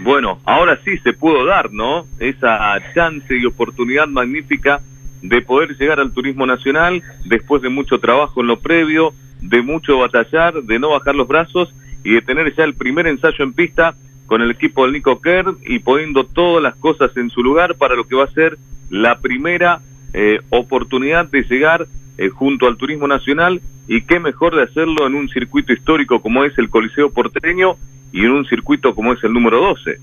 Bueno, 0.00 0.38
ahora 0.44 0.78
sí 0.84 0.98
se 0.98 1.14
pudo 1.14 1.46
dar, 1.46 1.72
¿no? 1.72 2.04
Esa 2.18 2.76
chance 2.94 3.34
y 3.34 3.46
oportunidad 3.46 4.06
magnífica 4.06 4.82
de 5.22 5.40
poder 5.40 5.74
llegar 5.78 5.98
al 5.98 6.12
turismo 6.12 6.44
nacional 6.44 7.02
después 7.24 7.62
de 7.62 7.70
mucho 7.70 7.98
trabajo 8.00 8.42
en 8.42 8.48
lo 8.48 8.58
previo, 8.58 9.14
de 9.40 9.62
mucho 9.62 9.98
batallar, 9.98 10.62
de 10.62 10.78
no 10.78 10.90
bajar 10.90 11.14
los 11.14 11.26
brazos 11.26 11.74
y 12.04 12.12
de 12.12 12.20
tener 12.20 12.54
ya 12.54 12.64
el 12.64 12.74
primer 12.74 13.06
ensayo 13.06 13.42
en 13.42 13.54
pista 13.54 13.94
con 14.26 14.42
el 14.42 14.50
equipo 14.50 14.82
del 14.84 14.92
Nico 14.92 15.22
Kerr 15.22 15.54
y 15.64 15.78
poniendo 15.78 16.24
todas 16.24 16.62
las 16.62 16.74
cosas 16.74 17.16
en 17.16 17.30
su 17.30 17.42
lugar 17.42 17.76
para 17.76 17.94
lo 17.94 18.04
que 18.04 18.16
va 18.16 18.24
a 18.24 18.38
ser 18.40 18.58
la 18.90 19.20
primera 19.20 19.80
eh, 20.12 20.40
oportunidad 20.50 21.24
de 21.30 21.44
llegar 21.44 21.86
eh, 22.18 22.28
junto 22.28 22.66
al 22.66 22.76
turismo 22.76 23.08
nacional 23.08 23.62
y 23.86 24.02
qué 24.02 24.18
mejor 24.18 24.56
de 24.56 24.62
hacerlo 24.62 25.06
en 25.06 25.14
un 25.14 25.28
circuito 25.28 25.72
histórico 25.72 26.20
como 26.20 26.44
es 26.44 26.56
el 26.58 26.70
Coliseo 26.70 27.10
Porteño 27.10 27.76
y 28.12 28.24
en 28.24 28.30
un 28.30 28.46
circuito 28.46 28.94
como 28.94 29.12
es 29.12 29.22
el 29.24 29.32
número 29.32 29.60
12. 29.60 29.98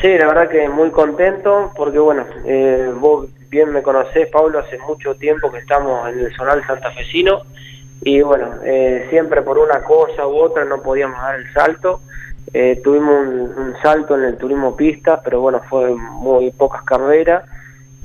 Sí, 0.00 0.08
la 0.18 0.26
verdad 0.26 0.48
que 0.48 0.68
muy 0.68 0.90
contento 0.90 1.72
porque 1.76 1.98
bueno, 1.98 2.24
eh, 2.44 2.90
vos 2.98 3.28
bien 3.50 3.70
me 3.70 3.82
conocés, 3.82 4.28
Pablo, 4.30 4.58
hace 4.58 4.78
mucho 4.78 5.14
tiempo 5.14 5.52
que 5.52 5.58
estamos 5.58 6.08
en 6.10 6.20
el 6.20 6.34
zonal 6.34 6.66
santafesino 6.66 7.42
y 8.00 8.20
bueno, 8.22 8.50
eh, 8.64 9.06
siempre 9.10 9.42
por 9.42 9.58
una 9.58 9.82
cosa 9.82 10.26
u 10.26 10.36
otra 10.36 10.64
no 10.64 10.82
podíamos 10.82 11.20
dar 11.20 11.38
el 11.38 11.52
salto. 11.52 12.00
Eh, 12.52 12.80
tuvimos 12.82 13.28
un, 13.56 13.74
salto 13.80 14.16
en 14.16 14.24
el 14.24 14.36
turismo 14.36 14.76
pista, 14.76 15.20
pero 15.22 15.40
bueno, 15.40 15.60
fue 15.70 15.94
muy 15.94 16.50
pocas 16.50 16.82
carreras 16.82 17.44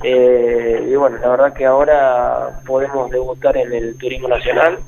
eh, 0.02 0.86
y 0.88 0.94
bueno, 0.94 1.18
la 1.18 1.28
verdad 1.28 1.52
que 1.52 1.66
ahora 1.66 2.60
podemos 2.66 3.10
debutar 3.10 3.56
en 3.56 3.72
el 3.72 3.96
turismo 3.98 4.28
nacional, 4.28 4.78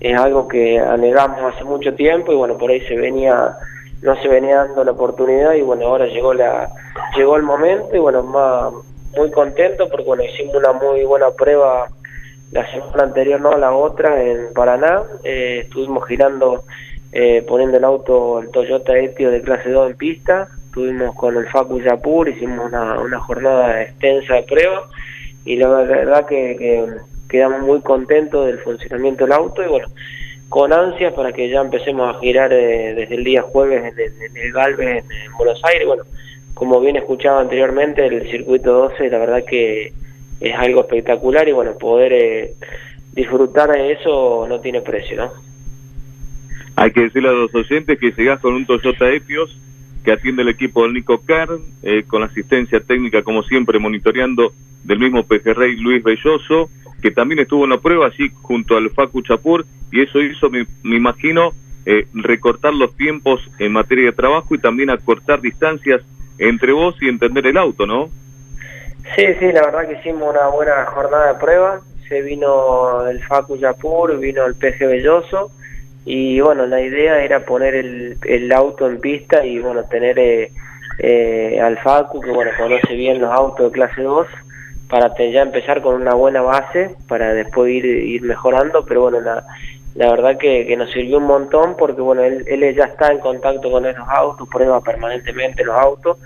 es 0.00 0.18
algo 0.18 0.48
que 0.48 0.78
anegamos 0.78 1.54
hace 1.54 1.64
mucho 1.64 1.94
tiempo 1.94 2.32
y 2.32 2.36
bueno, 2.36 2.56
por 2.58 2.70
ahí 2.70 2.80
se 2.82 2.96
venía, 2.96 3.56
no 4.02 4.16
se 4.22 4.28
venía 4.28 4.56
dando 4.64 4.84
la 4.84 4.92
oportunidad 4.92 5.54
y 5.54 5.62
bueno, 5.62 5.86
ahora 5.86 6.06
llegó 6.06 6.34
la, 6.34 6.70
llegó 7.16 7.36
el 7.36 7.42
momento 7.42 7.94
y 7.94 7.98
bueno, 7.98 8.22
más, 8.22 8.72
muy 9.16 9.30
contento 9.30 9.88
porque 9.88 10.04
bueno, 10.04 10.24
hicimos 10.24 10.54
una 10.54 10.72
muy 10.72 11.04
buena 11.04 11.30
prueba 11.30 11.88
la 12.52 12.70
semana 12.70 13.04
anterior, 13.04 13.40
no 13.40 13.56
la 13.56 13.72
otra, 13.72 14.22
en 14.22 14.52
Paraná, 14.54 15.02
eh, 15.24 15.60
estuvimos 15.64 16.06
girando, 16.06 16.64
eh, 17.12 17.44
poniendo 17.46 17.76
el 17.76 17.84
auto, 17.84 18.40
el 18.40 18.50
Toyota 18.50 18.96
Etio 18.98 19.30
de 19.30 19.42
clase 19.42 19.70
2 19.70 19.90
en 19.90 19.96
pista, 19.96 20.48
estuvimos 20.70 21.16
con 21.16 21.36
el 21.36 21.48
Facu 21.48 21.80
Yapur, 21.80 22.28
hicimos 22.28 22.68
una, 22.68 23.00
una 23.00 23.18
jornada 23.18 23.82
extensa 23.82 24.34
de 24.34 24.42
prueba 24.44 24.84
y 25.44 25.56
la 25.56 25.68
verdad 25.68 26.26
que, 26.26 26.86
quedamos 27.28 27.62
muy 27.62 27.80
contentos 27.80 28.46
del 28.46 28.58
funcionamiento 28.58 29.24
del 29.24 29.32
auto 29.32 29.64
y 29.64 29.68
bueno, 29.68 29.88
con 30.48 30.72
ansias 30.72 31.12
para 31.12 31.32
que 31.32 31.48
ya 31.48 31.60
empecemos 31.60 32.14
a 32.14 32.20
girar 32.20 32.52
eh, 32.52 32.94
desde 32.94 33.16
el 33.16 33.24
día 33.24 33.42
jueves 33.42 33.92
en, 33.96 34.36
el 34.36 34.52
Galvez 34.52 35.04
en, 35.04 35.32
Buenos 35.38 35.60
Aires. 35.64 35.86
Bueno, 35.86 36.04
como 36.54 36.80
bien 36.80 36.96
escuchaba 36.96 37.40
anteriormente, 37.40 38.06
el 38.06 38.30
circuito 38.30 38.72
12 38.72 39.10
la 39.10 39.18
verdad 39.18 39.44
que 39.44 39.92
es 40.40 40.54
algo 40.56 40.82
espectacular 40.82 41.48
y 41.48 41.52
bueno, 41.52 41.76
poder 41.78 42.12
eh, 42.12 42.54
disfrutar 43.12 43.70
de 43.72 43.92
eso 43.92 44.46
no 44.48 44.60
tiene 44.60 44.82
precio, 44.82 45.16
¿no? 45.16 45.32
Hay 46.76 46.92
que 46.92 47.02
decirle 47.02 47.28
a 47.28 47.32
los 47.32 47.54
oyentes 47.54 47.98
que 47.98 48.12
llegás 48.12 48.40
con 48.40 48.54
un 48.54 48.66
Toyota 48.66 49.10
Etios 49.10 49.56
que 50.04 50.12
atiende 50.12 50.42
el 50.42 50.48
equipo 50.48 50.82
del 50.82 50.94
Nico 50.94 51.24
Kern, 51.24 51.60
eh, 51.82 52.04
con 52.06 52.22
asistencia 52.22 52.80
técnica, 52.80 53.22
como 53.22 53.42
siempre, 53.42 53.78
monitoreando 53.78 54.52
del 54.84 54.98
mismo 54.98 55.24
pejerrey 55.24 55.76
Luis 55.76 56.02
Belloso, 56.02 56.70
que 57.02 57.10
también 57.10 57.40
estuvo 57.40 57.64
en 57.64 57.70
la 57.70 57.78
prueba 57.78 58.06
allí 58.06 58.30
junto 58.42 58.76
al 58.76 58.90
Facu 58.90 59.22
Chapur, 59.22 59.64
y 59.92 60.02
eso 60.02 60.20
hizo, 60.20 60.48
me, 60.50 60.66
imagino, 60.84 61.52
eh, 61.86 62.06
recortar 62.14 62.74
los 62.74 62.96
tiempos 62.96 63.40
en 63.58 63.72
materia 63.72 64.06
de 64.06 64.12
trabajo 64.12 64.54
y 64.54 64.58
también 64.58 64.90
acortar 64.90 65.40
distancias 65.40 66.02
entre 66.38 66.72
vos 66.72 66.94
y 67.00 67.08
entender 67.08 67.46
el 67.46 67.56
auto, 67.56 67.86
¿no? 67.86 68.08
Sí, 69.16 69.24
sí, 69.38 69.46
la 69.52 69.62
verdad 69.62 69.88
que 69.88 69.98
hicimos 69.98 70.30
una 70.30 70.46
buena 70.48 70.84
jornada 70.86 71.32
de 71.32 71.38
prueba. 71.40 71.80
Se 72.08 72.22
vino 72.22 73.06
el 73.08 73.22
Facu 73.24 73.58
Chapur, 73.58 74.18
vino 74.18 74.46
el 74.46 74.54
PG 74.54 74.86
Belloso 74.86 75.52
y 76.04 76.40
bueno, 76.40 76.66
la 76.66 76.80
idea 76.80 77.22
era 77.22 77.44
poner 77.44 77.74
el, 77.74 78.16
el 78.24 78.52
auto 78.52 78.88
en 78.88 79.00
pista 79.00 79.44
y 79.44 79.58
bueno, 79.58 79.84
tener 79.84 80.18
eh, 80.18 80.50
eh, 80.98 81.60
al 81.60 81.78
Facu, 81.78 82.20
que 82.20 82.30
bueno, 82.30 82.50
conoce 82.58 82.94
bien 82.94 83.20
los 83.20 83.30
autos 83.30 83.66
de 83.66 83.72
clase 83.72 84.02
2, 84.02 84.26
para 84.88 85.14
ya 85.16 85.42
empezar 85.42 85.82
con 85.82 85.94
una 85.94 86.14
buena 86.14 86.42
base, 86.42 86.96
para 87.06 87.32
después 87.32 87.70
ir, 87.70 87.84
ir 87.84 88.22
mejorando, 88.22 88.84
pero 88.84 89.02
bueno, 89.02 89.20
la, 89.20 89.44
la 89.94 90.10
verdad 90.10 90.36
que, 90.36 90.66
que 90.66 90.76
nos 90.76 90.90
sirvió 90.90 91.18
un 91.18 91.24
montón 91.24 91.76
porque 91.76 92.00
bueno, 92.00 92.22
él, 92.22 92.44
él 92.48 92.74
ya 92.74 92.84
está 92.84 93.12
en 93.12 93.18
contacto 93.18 93.70
con 93.70 93.86
esos 93.86 94.06
autos, 94.08 94.48
prueba 94.48 94.80
permanentemente 94.80 95.64
los 95.64 95.76
autos, 95.76 96.18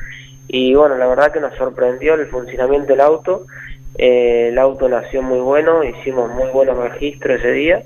y 0.48 0.74
bueno, 0.74 0.96
la 0.96 1.06
verdad 1.06 1.32
que 1.32 1.40
nos 1.40 1.54
sorprendió 1.56 2.14
el 2.14 2.26
funcionamiento 2.26 2.88
del 2.88 3.00
auto, 3.00 3.44
eh, 3.96 4.48
el 4.50 4.58
auto 4.58 4.88
nació 4.88 5.22
muy 5.22 5.40
bueno, 5.40 5.84
hicimos 5.84 6.30
muy 6.32 6.50
buenos 6.50 6.76
registros 6.76 7.40
ese 7.40 7.52
día, 7.52 7.82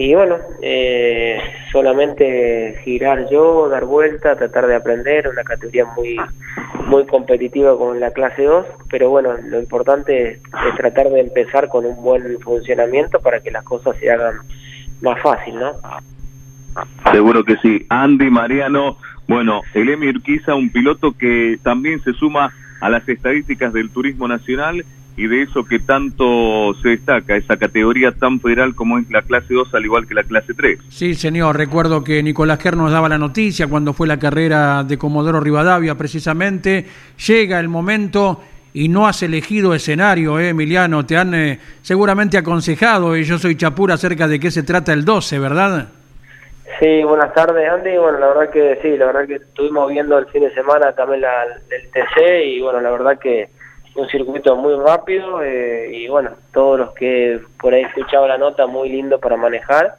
y 0.00 0.14
bueno, 0.14 0.36
eh, 0.62 1.40
solamente 1.72 2.80
girar 2.84 3.28
yo, 3.28 3.68
dar 3.68 3.84
vuelta, 3.84 4.36
tratar 4.36 4.68
de 4.68 4.76
aprender, 4.76 5.26
una 5.26 5.42
categoría 5.42 5.86
muy 5.86 6.16
muy 6.86 7.04
competitiva 7.04 7.76
con 7.76 7.98
la 7.98 8.12
clase 8.12 8.44
2, 8.44 8.64
pero 8.88 9.10
bueno, 9.10 9.30
lo 9.48 9.58
importante 9.58 10.30
es, 10.30 10.40
tratar 10.76 11.08
de 11.08 11.18
empezar 11.18 11.68
con 11.68 11.84
un 11.84 12.00
buen 12.00 12.38
funcionamiento 12.38 13.18
para 13.18 13.40
que 13.40 13.50
las 13.50 13.64
cosas 13.64 13.96
se 13.98 14.08
hagan 14.08 14.36
más 15.02 15.20
fácil, 15.20 15.56
¿no? 15.56 15.72
Seguro 17.10 17.42
que 17.42 17.56
sí. 17.56 17.84
Andy 17.88 18.30
Mariano, 18.30 18.98
bueno, 19.26 19.62
el 19.74 19.88
Emi 19.88 20.10
Urquiza, 20.10 20.54
un 20.54 20.70
piloto 20.70 21.10
que 21.10 21.58
también 21.64 22.00
se 22.04 22.12
suma 22.12 22.54
a 22.80 22.88
las 22.88 23.08
estadísticas 23.08 23.72
del 23.72 23.90
turismo 23.90 24.28
nacional 24.28 24.84
y 25.18 25.26
de 25.26 25.42
eso 25.42 25.64
que 25.64 25.80
tanto 25.80 26.72
se 26.80 26.90
destaca, 26.90 27.34
esa 27.34 27.56
categoría 27.56 28.12
tan 28.12 28.38
federal 28.38 28.76
como 28.76 28.98
es 28.98 29.10
la 29.10 29.20
clase 29.22 29.52
2, 29.52 29.74
al 29.74 29.84
igual 29.84 30.06
que 30.06 30.14
la 30.14 30.22
clase 30.22 30.54
3. 30.54 30.78
Sí, 30.90 31.16
señor, 31.16 31.56
recuerdo 31.56 32.04
que 32.04 32.22
Nicolás 32.22 32.60
Kerr 32.60 32.76
nos 32.76 32.92
daba 32.92 33.08
la 33.08 33.18
noticia 33.18 33.66
cuando 33.66 33.92
fue 33.92 34.06
la 34.06 34.20
carrera 34.20 34.84
de 34.84 34.96
Comodoro 34.96 35.40
Rivadavia, 35.40 35.96
precisamente, 35.96 36.86
llega 37.26 37.58
el 37.58 37.68
momento 37.68 38.40
y 38.72 38.88
no 38.88 39.08
has 39.08 39.20
elegido 39.24 39.74
escenario, 39.74 40.38
¿eh, 40.38 40.50
Emiliano, 40.50 41.04
te 41.04 41.16
han 41.16 41.34
eh, 41.34 41.58
seguramente 41.82 42.38
aconsejado, 42.38 43.16
y 43.16 43.24
yo 43.24 43.38
soy 43.38 43.56
Chapura, 43.56 43.94
acerca 43.94 44.28
de 44.28 44.38
qué 44.38 44.52
se 44.52 44.62
trata 44.62 44.92
el 44.92 45.04
12, 45.04 45.40
¿verdad? 45.40 45.88
Sí, 46.78 47.02
buenas 47.02 47.34
tardes 47.34 47.68
Andy, 47.68 47.96
bueno, 47.96 48.20
la 48.20 48.28
verdad 48.28 48.50
que 48.50 48.78
sí, 48.82 48.96
la 48.96 49.06
verdad 49.06 49.26
que 49.26 49.34
estuvimos 49.34 49.90
viendo 49.90 50.16
el 50.16 50.26
fin 50.26 50.42
de 50.42 50.54
semana 50.54 50.92
también 50.92 51.22
la, 51.22 51.42
el 51.42 51.90
TC 51.90 52.44
y 52.44 52.60
bueno, 52.60 52.80
la 52.80 52.90
verdad 52.92 53.18
que 53.18 53.48
un 53.98 54.08
circuito 54.08 54.56
muy 54.56 54.74
rápido 54.74 55.42
eh, 55.42 55.90
y 55.92 56.08
bueno, 56.08 56.30
todos 56.52 56.78
los 56.78 56.94
que 56.94 57.40
por 57.60 57.74
ahí 57.74 57.82
escuchado 57.82 58.28
la 58.28 58.38
nota, 58.38 58.66
muy 58.66 58.88
lindo 58.88 59.18
para 59.18 59.36
manejar. 59.36 59.96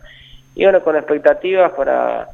Y 0.56 0.64
bueno, 0.64 0.82
con 0.82 0.96
expectativas 0.96 1.72
para, 1.74 2.28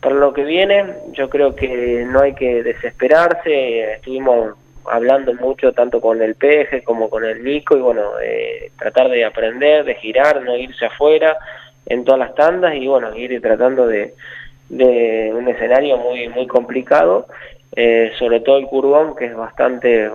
para 0.00 0.16
lo 0.16 0.32
que 0.32 0.42
viene, 0.42 0.94
yo 1.12 1.30
creo 1.30 1.54
que 1.54 2.04
no 2.08 2.20
hay 2.20 2.34
que 2.34 2.62
desesperarse, 2.62 3.94
estuvimos 3.94 4.56
hablando 4.84 5.32
mucho 5.34 5.72
tanto 5.72 6.00
con 6.00 6.20
el 6.22 6.34
Peje 6.34 6.82
como 6.82 7.08
con 7.08 7.24
el 7.24 7.44
Nico 7.44 7.76
y 7.76 7.80
bueno, 7.80 8.18
eh, 8.20 8.72
tratar 8.76 9.08
de 9.08 9.24
aprender, 9.24 9.84
de 9.84 9.94
girar, 9.94 10.42
no 10.42 10.56
irse 10.56 10.86
afuera 10.86 11.38
en 11.86 12.04
todas 12.04 12.18
las 12.18 12.34
tandas 12.34 12.74
y 12.74 12.88
bueno, 12.88 13.16
ir 13.16 13.40
tratando 13.40 13.86
de, 13.86 14.14
de 14.68 15.32
un 15.32 15.48
escenario 15.48 15.98
muy 15.98 16.28
muy 16.28 16.48
complicado, 16.48 17.26
eh, 17.76 18.10
sobre 18.18 18.40
todo 18.40 18.58
el 18.58 18.66
curvón 18.66 19.14
que 19.14 19.26
es 19.26 19.36
bastante 19.36 20.10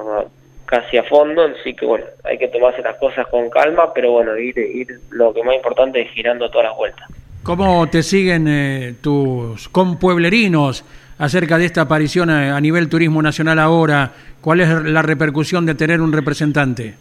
casi 0.67 0.97
a 0.97 1.03
fondo, 1.03 1.43
así 1.45 1.73
que 1.73 1.85
bueno, 1.85 2.05
hay 2.23 2.37
que 2.37 2.49
tomarse 2.49 2.81
las 2.81 2.97
cosas 2.97 3.25
con 3.27 3.49
calma, 3.49 3.93
pero 3.93 4.11
bueno, 4.11 4.37
ir, 4.37 4.57
ir 4.57 4.87
lo 5.09 5.33
que 5.33 5.43
más 5.43 5.55
importante 5.55 6.01
es 6.01 6.11
girando 6.11 6.49
todas 6.51 6.67
las 6.67 6.77
vueltas. 6.77 7.07
¿Cómo 7.43 7.87
te 7.89 8.03
siguen 8.03 8.45
eh, 8.47 8.95
tus 9.01 9.69
compueblerinos 9.69 10.83
acerca 11.17 11.57
de 11.57 11.65
esta 11.65 11.81
aparición 11.81 12.29
a, 12.29 12.59
nivel 12.59 12.89
turismo 12.89 13.21
nacional 13.21 13.57
ahora? 13.59 14.11
¿Cuál 14.41 14.59
es 14.59 14.69
la 14.69 15.01
repercusión 15.01 15.65
de 15.65 15.73
tener 15.73 16.01
un 16.01 16.11
representante? 16.11 16.95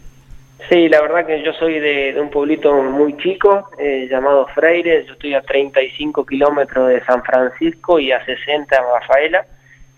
Sí, 0.69 0.87
la 0.87 1.01
verdad 1.01 1.25
que 1.25 1.43
yo 1.43 1.51
soy 1.53 1.79
de, 1.79 2.15
un 2.19 2.29
pueblito 2.29 2.73
muy 2.81 3.15
chico 3.17 3.69
eh, 3.77 4.07
llamado 4.09 4.47
Freire, 4.55 5.05
yo 5.05 5.13
estoy 5.13 5.33
a 5.33 5.41
35 5.41 6.25
kilómetros 6.25 6.89
de 6.89 7.03
San 7.03 7.21
Francisco 7.23 7.99
y 7.99 8.11
a 8.11 8.23
60 8.25 8.75
de 8.75 8.81
Rafaela 8.81 9.45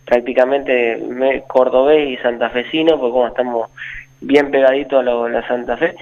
prácticamente 0.09 0.97
me, 0.97 1.43
cordobés 1.43 2.09
y 2.09 2.17
santafesino, 2.17 2.99
porque 2.99 3.11
como 3.11 3.27
estamos 3.27 3.69
bien 4.21 4.49
pegaditos 4.49 4.99
a, 4.99 5.29
la 5.29 5.47
Santa 5.47 5.77
Fe. 5.77 5.95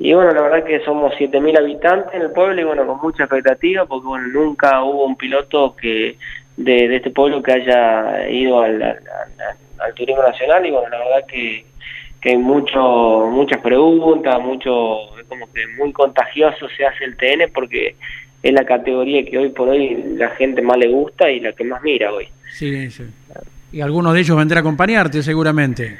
Y 0.00 0.12
bueno, 0.14 0.32
la 0.32 0.42
verdad 0.42 0.64
que 0.64 0.80
somos 0.80 1.14
7.000 1.14 1.58
habitantes 1.58 2.12
en 2.14 2.22
el 2.22 2.32
pueblo 2.32 2.60
y 2.60 2.64
bueno, 2.64 2.84
con 2.86 2.98
mucha 3.00 3.22
expectativa, 3.22 3.86
porque 3.86 4.08
bueno, 4.08 4.26
nunca 4.28 4.82
hubo 4.82 5.04
un 5.04 5.16
piloto 5.16 5.76
que 5.76 6.16
de, 6.56 6.96
este 6.96 7.10
pueblo 7.10 7.40
que 7.40 7.52
haya 7.52 8.28
ido 8.28 8.62
al, 8.62 8.82
al, 8.82 9.94
turismo 9.94 10.22
nacional 10.22 10.66
y 10.66 10.72
bueno, 10.72 10.88
la 10.88 10.98
verdad 10.98 11.26
que, 11.28 11.64
que 12.20 12.30
hay 12.30 12.36
mucho, 12.36 13.28
muchas 13.30 13.60
preguntas, 13.62 14.40
mucho, 14.40 15.16
es 15.20 15.26
como 15.28 15.46
que 15.52 15.68
muy 15.78 15.92
contagioso 15.92 16.68
se 16.76 16.84
hace 16.84 17.04
el 17.04 17.16
TN 17.16 17.52
porque 17.54 17.94
es 18.42 18.52
la 18.52 18.64
categoría 18.64 19.24
que 19.24 19.38
hoy 19.38 19.50
por 19.50 19.68
hoy 19.68 20.02
la 20.16 20.30
gente 20.30 20.62
más 20.62 20.78
le 20.78 20.88
gusta 20.88 21.30
y 21.30 21.38
la 21.38 21.52
que 21.52 21.62
más 21.62 21.80
mira 21.82 22.12
hoy. 22.12 22.26
Sí, 22.50 22.90
sí. 22.90 23.04
Y 23.72 23.80
alguno 23.80 24.12
de 24.12 24.20
ellos 24.20 24.36
vendrá 24.36 24.58
a 24.58 24.60
acompañarte 24.60 25.22
seguramente. 25.22 25.98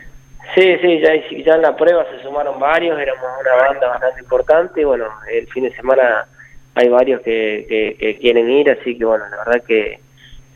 Sí, 0.55 0.77
sí, 0.83 1.01
ya, 1.01 1.55
en 1.55 1.63
la 1.63 1.75
prueba 1.75 2.05
se 2.11 2.23
sumaron 2.23 2.61
varios, 2.61 3.01
éramos 3.01 3.25
una 3.41 3.69
banda 3.69 3.89
bastante 3.89 4.21
importante, 4.21 4.85
bueno, 4.85 5.07
el 5.33 5.47
fin 5.47 5.65
de 5.65 5.75
semana 5.75 6.27
hay 6.75 6.89
varios 6.89 7.23
que, 7.23 7.97
que, 7.99 8.19
quieren 8.19 8.51
ir, 8.51 8.71
así 8.71 8.99
que 8.99 9.05
bueno, 9.05 9.25
la 9.31 9.39
verdad 9.39 9.65
que 9.67 10.01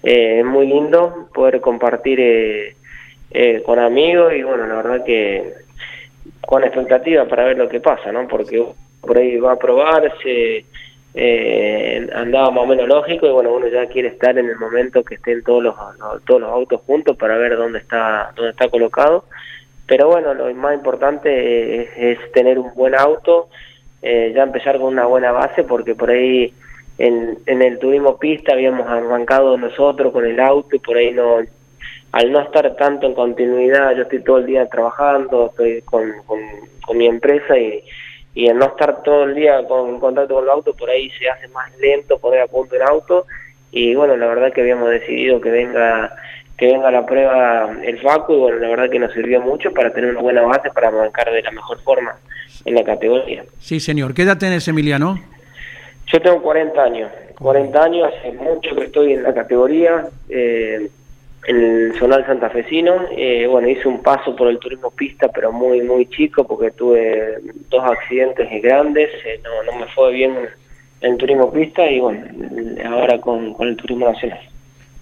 eh, 0.02 0.40
es 0.40 0.44
muy 0.44 0.66
lindo 0.66 1.30
poder 1.32 1.62
compartir 1.62 2.20
eh, 2.20 2.76
eh, 3.30 3.62
con 3.64 3.78
amigos 3.78 4.34
y 4.34 4.42
bueno, 4.42 4.66
la 4.66 4.76
verdad 4.76 5.04
que 5.04 5.54
con 6.42 6.62
expectativa 6.62 7.24
para 7.24 7.44
ver 7.44 7.56
lo 7.56 7.68
que 7.68 7.80
pasa, 7.80 8.12
¿no? 8.12 8.28
Porque 8.28 8.62
por 9.00 9.16
ahí 9.16 9.38
va 9.38 9.52
a 9.52 9.58
probarse, 9.58 10.66
eh, 11.18 12.10
andaba 12.14 12.50
más 12.50 12.64
o 12.64 12.66
menos 12.66 12.86
lógico 12.86 13.26
y 13.26 13.30
bueno, 13.30 13.54
uno 13.54 13.68
ya 13.68 13.86
quiere 13.86 14.08
estar 14.08 14.38
en 14.38 14.50
el 14.50 14.56
momento 14.58 15.02
que 15.02 15.14
estén 15.14 15.42
todos 15.42 15.62
los, 15.62 15.74
todos 16.26 16.42
los 16.42 16.50
autos 16.50 16.82
juntos 16.86 17.16
para 17.16 17.38
ver 17.38 17.56
dónde 17.56 17.78
está, 17.78 18.32
dónde 18.36 18.50
está 18.50 18.68
colocado. 18.68 19.24
Pero 19.86 20.08
bueno, 20.08 20.34
lo 20.34 20.52
más 20.54 20.74
importante 20.74 22.12
es, 22.12 22.32
tener 22.32 22.58
un 22.58 22.74
buen 22.74 22.94
auto, 22.94 23.48
eh, 24.02 24.32
ya 24.36 24.42
empezar 24.42 24.76
con 24.76 24.92
una 24.92 25.06
buena 25.06 25.32
base 25.32 25.64
porque 25.64 25.94
por 25.94 26.10
ahí 26.10 26.52
en, 26.98 27.38
en 27.46 27.62
el 27.62 27.78
turismo 27.78 28.18
pista 28.18 28.52
habíamos 28.52 28.86
arrancado 28.86 29.56
nosotros 29.56 30.12
con 30.12 30.26
el 30.26 30.38
auto 30.38 30.76
y 30.76 30.80
por 30.80 30.98
ahí 30.98 31.12
no, 31.12 31.38
al 32.12 32.30
no 32.30 32.40
estar 32.40 32.76
tanto 32.76 33.06
en 33.06 33.14
continuidad, 33.14 33.96
yo 33.96 34.02
estoy 34.02 34.22
todo 34.22 34.38
el 34.38 34.46
día 34.46 34.68
trabajando, 34.68 35.46
estoy 35.46 35.80
con, 35.82 36.12
con 36.26 36.98
mi 36.98 37.06
empresa 37.06 37.56
y 37.58 37.82
y 38.36 38.48
el 38.48 38.58
no 38.58 38.66
estar 38.66 39.02
todo 39.02 39.24
el 39.24 39.34
día 39.34 39.66
con 39.66 39.98
contacto 39.98 40.34
con 40.34 40.44
el 40.44 40.50
auto, 40.50 40.74
por 40.74 40.90
ahí 40.90 41.10
se 41.18 41.26
hace 41.26 41.48
más 41.48 41.74
lento 41.78 42.18
poner 42.18 42.42
a 42.42 42.46
punto 42.46 42.76
el 42.76 42.82
auto 42.82 43.24
y 43.72 43.94
bueno, 43.94 44.14
la 44.14 44.26
verdad 44.26 44.52
que 44.52 44.60
habíamos 44.60 44.90
decidido 44.90 45.40
que 45.40 45.50
venga 45.50 46.14
que 46.58 46.66
venga 46.66 46.90
la 46.90 47.06
prueba 47.06 47.74
el 47.82 47.98
Facu 48.00 48.34
y 48.34 48.38
bueno, 48.38 48.58
la 48.58 48.68
verdad 48.68 48.90
que 48.90 48.98
nos 48.98 49.12
sirvió 49.14 49.40
mucho 49.40 49.72
para 49.72 49.90
tener 49.90 50.10
una 50.10 50.20
buena 50.20 50.42
base 50.42 50.70
para 50.70 50.88
arrancar 50.88 51.32
de 51.32 51.42
la 51.42 51.50
mejor 51.50 51.80
forma 51.80 52.14
en 52.66 52.74
la 52.74 52.84
categoría. 52.84 53.42
Sí, 53.58 53.80
señor. 53.80 54.12
¿Qué 54.12 54.22
edad 54.22 54.36
tenés, 54.36 54.68
Emiliano? 54.68 55.18
Yo 56.12 56.20
tengo 56.20 56.42
40 56.42 56.82
años. 56.82 57.10
40 57.38 57.82
años, 57.82 58.08
hace 58.08 58.32
mucho 58.32 58.74
que 58.76 58.84
estoy 58.84 59.14
en 59.14 59.22
la 59.22 59.32
categoría. 59.32 60.06
Eh, 60.28 60.88
el 61.46 61.92
zonal 61.98 62.26
santafesino. 62.26 63.06
Eh, 63.16 63.46
bueno, 63.46 63.68
hice 63.68 63.88
un 63.88 64.02
paso 64.02 64.34
por 64.34 64.48
el 64.48 64.58
turismo 64.58 64.90
pista, 64.90 65.28
pero 65.34 65.52
muy, 65.52 65.82
muy 65.82 66.06
chico, 66.06 66.46
porque 66.46 66.70
tuve 66.72 67.38
dos 67.70 67.84
accidentes 67.84 68.48
grandes, 68.62 69.10
eh, 69.24 69.40
no, 69.42 69.72
no 69.72 69.78
me 69.78 69.86
fue 69.92 70.12
bien 70.12 70.32
en 71.00 71.12
el 71.12 71.18
turismo 71.18 71.52
pista 71.52 71.88
y 71.90 72.00
bueno, 72.00 72.24
ahora 72.84 73.20
con, 73.20 73.54
con 73.54 73.68
el 73.68 73.76
turismo 73.76 74.10
nacional. 74.10 74.40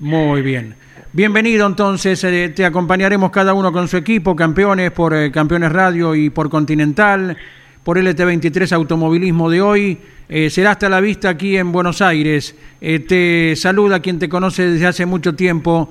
Muy 0.01 0.43
bien. 0.43 0.75
Bienvenido 1.17 1.69
entonces, 1.69 2.25
eh, 2.25 2.49
te 2.49 2.65
acompañaremos 2.65 3.31
cada 3.31 3.55
uno 3.55 3.71
con 3.73 3.87
su 3.87 3.97
equipo, 3.97 4.35
campeones 4.35 4.91
por 4.91 5.15
eh, 5.15 5.31
Campeones 5.31 5.71
Radio 5.71 6.13
y 6.17 6.29
por 6.29 6.51
Continental, 6.51 7.37
por 7.85 7.99
LT23 7.99 8.73
Automovilismo 8.73 9.49
de 9.49 9.63
hoy. 9.63 9.99
Eh, 10.29 10.51
será 10.51 10.73
hasta 10.73 10.89
la 10.89 11.01
vista 11.01 11.29
aquí 11.29 11.57
en 11.57 11.71
Buenos 11.71 12.03
Aires. 12.03 12.57
te 12.81 13.55
saluda 13.55 14.01
quien 14.01 14.19
te 14.19 14.29
conoce 14.29 14.69
desde 14.69 14.87
hace 14.89 15.07
mucho 15.07 15.37
tiempo, 15.37 15.89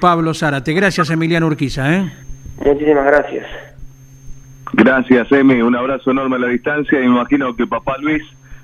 Pablo 0.00 0.34
Zárate. 0.34 0.72
Gracias, 0.72 1.10
Emiliano 1.10 1.46
Urquiza. 1.46 1.94
¿eh? 1.94 2.12
Muchísimas 2.64 3.06
gracias. 3.06 3.46
Gracias, 4.72 5.30
Emi. 5.32 5.60
Un 5.60 5.76
abrazo 5.76 6.10
enorme 6.10 6.36
a 6.36 6.40
la 6.40 6.48
distancia. 6.48 6.98
Y 6.98 7.08
me 7.08 7.16
imagino 7.16 7.54
que 7.54 7.66
papá 7.66 7.96
Luis 7.98 8.22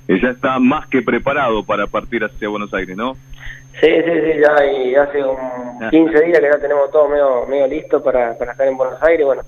ya 0.08 0.30
está 0.30 0.58
más 0.58 0.86
que 0.88 1.02
preparado 1.02 1.62
para 1.64 1.86
partir 1.86 2.24
hacia 2.24 2.48
Buenos 2.48 2.72
Aires, 2.72 2.96
¿no? 2.96 3.16
Sí, 3.80 3.88
sí, 4.04 4.10
sí, 4.10 4.40
ya 4.40 4.66
y 4.66 4.94
hace 4.96 5.22
un 5.22 5.90
15 5.90 6.24
días 6.24 6.40
que 6.40 6.48
ya 6.52 6.58
tenemos 6.58 6.90
todo 6.90 7.08
medio, 7.08 7.46
medio 7.46 7.68
listo 7.68 8.02
para, 8.02 8.36
para 8.36 8.52
estar 8.52 8.66
en 8.66 8.76
Buenos 8.76 9.00
Aires. 9.02 9.24
Bueno, 9.24 9.42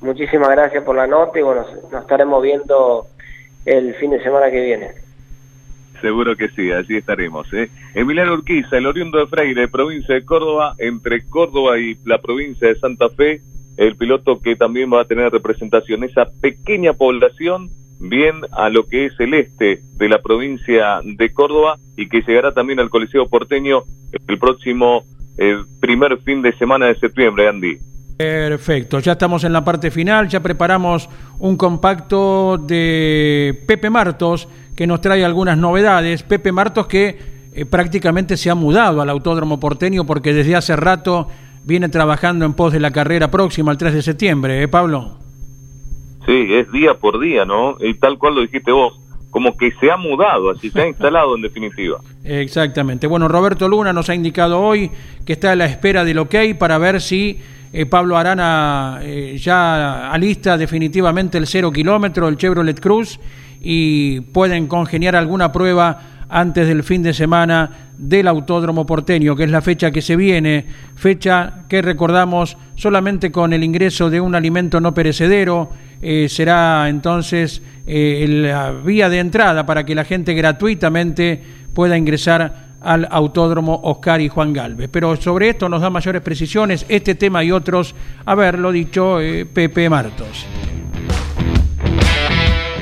muchísimas 0.00 0.50
gracias 0.50 0.84
por 0.84 0.94
la 0.94 1.06
nota 1.06 1.38
y 1.38 1.42
bueno, 1.42 1.66
nos 1.90 2.02
estaremos 2.02 2.42
viendo 2.42 3.06
el 3.64 3.94
fin 3.94 4.10
de 4.10 4.22
semana 4.22 4.50
que 4.50 4.60
viene. 4.60 4.92
Seguro 6.02 6.36
que 6.36 6.48
sí, 6.48 6.70
allí 6.72 6.96
estaremos. 6.96 7.50
¿eh? 7.54 7.70
Emiliano 7.94 8.34
Urquiza, 8.34 8.76
el 8.76 8.86
oriundo 8.86 9.18
de 9.18 9.28
Freire, 9.28 9.68
provincia 9.68 10.16
de 10.16 10.24
Córdoba, 10.24 10.74
entre 10.78 11.24
Córdoba 11.24 11.78
y 11.78 11.96
la 12.04 12.18
provincia 12.18 12.68
de 12.68 12.74
Santa 12.74 13.08
Fe, 13.08 13.40
el 13.76 13.96
piloto 13.96 14.40
que 14.40 14.56
también 14.56 14.92
va 14.92 15.02
a 15.02 15.04
tener 15.04 15.30
representación, 15.32 16.02
esa 16.02 16.26
pequeña 16.40 16.92
población 16.92 17.70
bien 18.00 18.40
a 18.50 18.68
lo 18.68 18.84
que 18.84 19.06
es 19.06 19.20
el 19.20 19.32
este 19.34 19.80
de 19.94 20.08
la 20.08 20.20
provincia 20.20 21.00
de 21.04 21.32
Córdoba 21.32 21.78
y 21.96 22.08
que 22.08 22.22
llegará 22.22 22.52
también 22.52 22.80
al 22.80 22.90
Coliseo 22.90 23.28
Porteño 23.28 23.84
el 24.26 24.38
próximo 24.38 25.04
eh, 25.38 25.56
primer 25.80 26.18
fin 26.18 26.42
de 26.42 26.52
semana 26.54 26.86
de 26.86 26.96
septiembre, 26.96 27.48
Andy. 27.48 27.78
Perfecto, 28.22 29.00
ya 29.00 29.12
estamos 29.12 29.42
en 29.42 29.52
la 29.52 29.64
parte 29.64 29.90
final, 29.90 30.28
ya 30.28 30.40
preparamos 30.40 31.08
un 31.40 31.56
compacto 31.56 32.56
de 32.56 33.64
Pepe 33.66 33.90
Martos 33.90 34.48
que 34.76 34.86
nos 34.86 35.00
trae 35.00 35.24
algunas 35.24 35.58
novedades. 35.58 36.22
Pepe 36.22 36.52
Martos 36.52 36.86
que 36.86 37.18
eh, 37.52 37.66
prácticamente 37.66 38.36
se 38.36 38.48
ha 38.48 38.54
mudado 38.54 39.02
al 39.02 39.10
Autódromo 39.10 39.58
Porteño 39.58 40.06
porque 40.06 40.32
desde 40.32 40.54
hace 40.54 40.76
rato 40.76 41.26
viene 41.64 41.88
trabajando 41.88 42.44
en 42.44 42.54
pos 42.54 42.72
de 42.72 42.78
la 42.78 42.92
carrera 42.92 43.28
próxima, 43.28 43.72
el 43.72 43.78
3 43.78 43.94
de 43.94 44.02
septiembre, 44.02 44.62
¿eh, 44.62 44.68
Pablo? 44.68 45.18
Sí, 46.24 46.46
es 46.54 46.70
día 46.70 46.94
por 46.94 47.18
día, 47.18 47.44
¿no? 47.44 47.76
Y 47.80 47.94
tal 47.94 48.18
cual 48.18 48.36
lo 48.36 48.42
dijiste 48.42 48.70
vos, 48.70 49.00
como 49.30 49.56
que 49.56 49.72
se 49.80 49.90
ha 49.90 49.96
mudado, 49.96 50.50
así 50.50 50.70
se 50.70 50.80
ha 50.80 50.86
instalado 50.86 51.34
en 51.34 51.42
definitiva. 51.42 51.98
Exactamente. 52.22 53.08
Bueno, 53.08 53.26
Roberto 53.26 53.66
Luna 53.66 53.92
nos 53.92 54.08
ha 54.08 54.14
indicado 54.14 54.60
hoy 54.60 54.90
que 55.26 55.32
está 55.32 55.52
a 55.52 55.56
la 55.56 55.66
espera 55.66 56.04
del 56.04 56.18
ok 56.18 56.36
para 56.58 56.78
ver 56.78 57.00
si 57.00 57.40
eh, 57.74 57.86
Pablo 57.86 58.18
Arana 58.18 58.98
eh, 59.02 59.38
ya 59.40 60.10
alista 60.12 60.58
definitivamente 60.58 61.38
el 61.38 61.46
cero 61.46 61.72
kilómetro, 61.72 62.28
el 62.28 62.36
Chevrolet 62.36 62.78
Cruz, 62.78 63.18
y 63.62 64.20
pueden 64.20 64.66
congeniar 64.66 65.16
alguna 65.16 65.50
prueba 65.52 66.26
antes 66.28 66.68
del 66.68 66.82
fin 66.82 67.02
de 67.02 67.14
semana 67.14 67.70
del 67.96 68.28
Autódromo 68.28 68.84
Porteño, 68.84 69.34
que 69.36 69.44
es 69.44 69.50
la 69.50 69.62
fecha 69.62 69.90
que 69.90 70.02
se 70.02 70.16
viene, 70.16 70.66
fecha 70.96 71.64
que 71.68 71.80
recordamos 71.80 72.58
solamente 72.74 73.32
con 73.32 73.52
el 73.52 73.64
ingreso 73.64 74.10
de 74.10 74.20
un 74.20 74.34
alimento 74.34 74.80
no 74.80 74.92
perecedero, 74.92 75.70
eh, 76.02 76.28
será 76.28 76.88
entonces 76.88 77.62
la 77.86 78.72
vía 78.72 79.08
de 79.08 79.18
entrada 79.18 79.64
para 79.66 79.84
que 79.84 79.94
la 79.94 80.04
gente 80.04 80.34
gratuitamente 80.34 81.42
pueda 81.72 81.96
ingresar 81.96 82.71
al 82.84 83.06
Autódromo 83.10 83.80
Oscar 83.84 84.20
y 84.20 84.28
Juan 84.28 84.52
Galvez. 84.52 84.88
Pero 84.92 85.16
sobre 85.16 85.50
esto 85.50 85.68
nos 85.68 85.80
da 85.80 85.90
mayores 85.90 86.22
precisiones, 86.22 86.84
este 86.88 87.14
tema 87.14 87.44
y 87.44 87.52
otros, 87.52 87.94
haberlo 88.24 88.72
dicho 88.72 89.20
eh, 89.20 89.46
Pepe 89.46 89.88
Martos. 89.88 90.46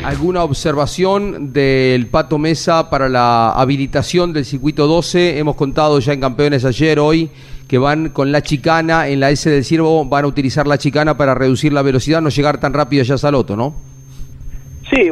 ¿Alguna 0.04 0.44
observación 0.44 1.52
del 1.52 2.06
Pato 2.06 2.38
Mesa 2.38 2.88
para 2.88 3.08
la 3.08 3.52
habilitación 3.52 4.32
del 4.32 4.46
circuito 4.46 4.86
12? 4.86 5.38
Hemos 5.38 5.56
contado 5.56 5.98
ya 6.00 6.14
en 6.14 6.20
campeones 6.20 6.64
ayer, 6.64 6.98
hoy, 6.98 7.30
que 7.68 7.78
van 7.78 8.08
con 8.08 8.32
la 8.32 8.42
chicana, 8.42 9.08
en 9.08 9.20
la 9.20 9.30
S 9.30 9.48
del 9.48 9.64
Ciervo 9.64 10.04
van 10.06 10.24
a 10.24 10.28
utilizar 10.28 10.66
la 10.66 10.78
chicana 10.78 11.16
para 11.16 11.34
reducir 11.34 11.72
la 11.72 11.82
velocidad, 11.82 12.22
no 12.22 12.30
llegar 12.30 12.58
tan 12.58 12.72
rápido 12.72 13.02
allá 13.02 13.14
a 13.14 13.18
Saloto, 13.18 13.56
¿no? 13.56 13.89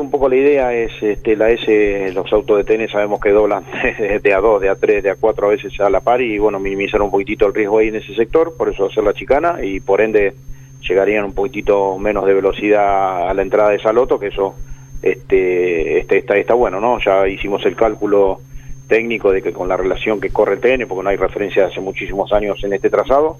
Un 0.08 0.12
poco 0.12 0.30
la 0.30 0.36
idea 0.36 0.72
es 0.72 0.90
este, 1.02 1.36
la 1.36 1.50
S, 1.50 2.12
los 2.14 2.32
autos 2.32 2.56
de 2.56 2.64
TN 2.64 2.88
sabemos 2.88 3.20
que 3.20 3.28
doblan 3.28 3.62
de, 4.22 4.32
a 4.32 4.40
2, 4.40 4.62
de 4.62 4.70
a 4.70 4.74
3, 4.74 5.02
de 5.02 5.10
a 5.10 5.16
4 5.16 5.46
a 5.46 5.50
veces 5.50 5.78
a 5.80 5.90
la 5.90 6.00
par 6.00 6.22
y 6.22 6.38
bueno, 6.38 6.58
minimizar 6.58 7.02
un 7.02 7.10
poquitito 7.10 7.46
el 7.46 7.52
riesgo 7.52 7.76
ahí 7.76 7.88
en 7.88 7.96
ese 7.96 8.14
sector, 8.14 8.56
por 8.56 8.70
eso 8.70 8.86
hacer 8.86 9.04
la 9.04 9.12
chicana 9.12 9.62
y 9.62 9.80
por 9.80 10.00
ende 10.00 10.32
llegarían 10.80 11.26
un 11.26 11.34
poquitito 11.34 11.98
menos 11.98 12.24
de 12.24 12.32
velocidad 12.32 13.28
a 13.28 13.34
la 13.34 13.42
entrada 13.42 13.68
de 13.68 13.80
Saloto, 13.80 14.18
que 14.18 14.28
eso 14.28 14.54
este, 15.02 15.98
este 15.98 16.16
está, 16.16 16.38
está 16.38 16.54
bueno, 16.54 16.80
¿no? 16.80 16.98
Ya 17.04 17.28
hicimos 17.28 17.66
el 17.66 17.76
cálculo 17.76 18.40
técnico 18.86 19.30
de 19.30 19.42
que 19.42 19.52
con 19.52 19.68
la 19.68 19.76
relación 19.76 20.22
que 20.22 20.30
corre 20.30 20.54
el 20.54 20.60
TN, 20.60 20.88
porque 20.88 21.04
no 21.04 21.10
hay 21.10 21.16
referencia 21.16 21.66
hace 21.66 21.82
muchísimos 21.82 22.32
años 22.32 22.58
en 22.64 22.72
este 22.72 22.88
trazado, 22.88 23.36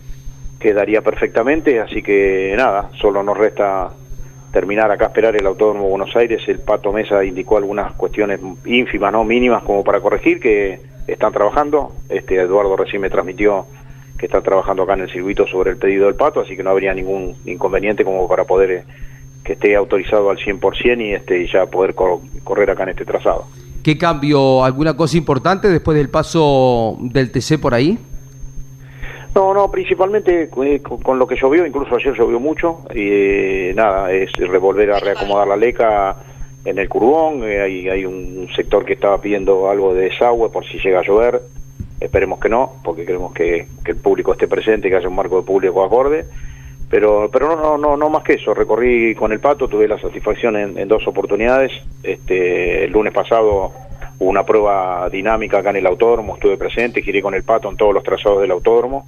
quedaría 0.61 1.01
perfectamente, 1.01 1.81
así 1.81 2.03
que 2.03 2.53
nada, 2.59 2.91
solo 3.01 3.23
nos 3.23 3.39
resta 3.39 3.89
terminar 4.53 4.91
acá, 4.91 5.07
esperar 5.07 5.37
el 5.37 5.47
Autódromo 5.47 5.89
Buenos 5.89 6.15
Aires, 6.17 6.43
el 6.49 6.61
Pato 6.61 6.93
Mesa 6.93 7.25
indicó 7.25 7.59
algunas 7.59 7.93
cuestiones 7.93 8.41
ínfimas, 8.65 9.13
no 9.13 9.25
mínimas, 9.25 9.63
como 9.63 9.85
para 9.85 10.01
corregir, 10.01 10.41
que 10.41 10.81
están 11.07 11.33
trabajando, 11.33 11.93
este 12.09 12.37
Eduardo 12.37 12.77
recién 12.77 13.03
me 13.03 13.11
transmitió 13.11 13.67
que 14.19 14.27
están 14.27 14.43
trabajando 14.43 14.83
acá 14.83 14.95
en 14.95 15.03
el 15.03 15.11
circuito 15.11 15.47
sobre 15.47 15.71
el 15.71 15.77
pedido 15.77 16.07
del 16.07 16.17
Pato, 16.17 16.41
así 16.41 16.57
que 16.57 16.63
no 16.63 16.71
habría 16.71 16.93
ningún 16.93 17.37
inconveniente 17.47 18.05
como 18.05 18.27
para 18.27 18.45
poder 18.45 18.71
eh, 18.71 18.85
que 19.45 19.53
esté 19.53 19.77
autorizado 19.77 20.29
al 20.29 20.39
100% 20.39 21.01
y 21.01 21.15
este 21.15 21.47
ya 21.47 21.67
poder 21.67 21.95
correr 21.95 22.71
acá 22.71 22.83
en 22.83 22.91
este 22.91 23.05
trazado. 23.05 23.47
¿Qué 23.83 23.97
cambio? 23.97 24.65
¿Alguna 24.65 24.97
cosa 24.97 25.17
importante 25.17 25.69
después 25.69 25.97
del 25.97 26.11
paso 26.11 26.99
del 27.01 27.31
TC 27.31 27.59
por 27.61 27.75
ahí? 27.75 27.99
No, 29.35 29.55
no, 29.55 29.71
principalmente 29.71 30.49
eh, 30.65 30.81
con, 30.81 31.19
lo 31.19 31.27
que 31.27 31.37
llovió, 31.37 31.65
incluso 31.67 31.95
ayer 31.95 32.15
llovió 32.15 32.41
mucho, 32.41 32.81
y 32.95 33.09
eh, 33.11 33.73
nada, 33.75 34.11
es 34.13 34.33
revolver 34.33 34.91
a 34.91 35.01
reacomodar 35.01 35.47
la 35.47 35.57
leca 35.57 36.17
en 36.65 36.79
el 36.79 36.89
curbón, 36.89 37.45
eh, 37.45 37.61
hay, 37.61 37.89
hay 37.89 38.05
un 38.05 38.49
sector 38.55 38.85
que 38.85 38.95
estaba 38.95 39.21
pidiendo 39.21 39.71
algo 39.71 39.95
de 39.95 40.09
desagüe 40.09 40.51
por 40.51 40.67
si 40.67 40.79
llega 40.79 41.01
a 41.01 41.03
llover, 41.03 41.41
esperemos 42.01 42.41
que 42.41 42.49
no, 42.49 42.73
porque 42.83 43.05
queremos 43.05 43.33
que, 43.33 43.67
el 43.85 43.97
público 43.97 44.33
esté 44.33 44.49
presente, 44.49 44.89
que 44.89 44.97
haya 44.97 45.09
un 45.09 45.15
marco 45.15 45.41
de 45.41 45.47
público 45.47 45.85
acorde, 45.85 46.25
pero 46.91 47.31
pero 47.31 47.55
no 47.55 47.77
no 47.77 47.97
no 47.97 48.09
más 48.09 48.23
que 48.23 48.35
eso 48.35 48.55
recorrí 48.55 49.15
con 49.15 49.31
el 49.31 49.41
pato 49.41 49.69
tuve 49.69 49.87
la 49.87 49.99
satisfacción 49.99 50.57
en, 50.57 50.89
dos 50.89 51.07
oportunidades 51.07 51.71
este 52.03 52.85
el 52.85 52.93
lunes 52.93 53.13
pasado 53.13 53.73
una 54.21 54.45
prueba 54.45 55.09
dinámica 55.11 55.59
acá 55.59 55.71
en 55.71 55.77
el 55.77 55.87
autódromo 55.87 56.35
estuve 56.35 56.57
presente 56.57 57.03
giré 57.03 57.23
con 57.23 57.35
el 57.35 57.43
pato 57.43 57.71
en 57.71 57.77
todos 57.77 57.95
los 57.95 58.03
trazados 58.03 58.41
del 58.41 58.51
autódromo 58.51 59.07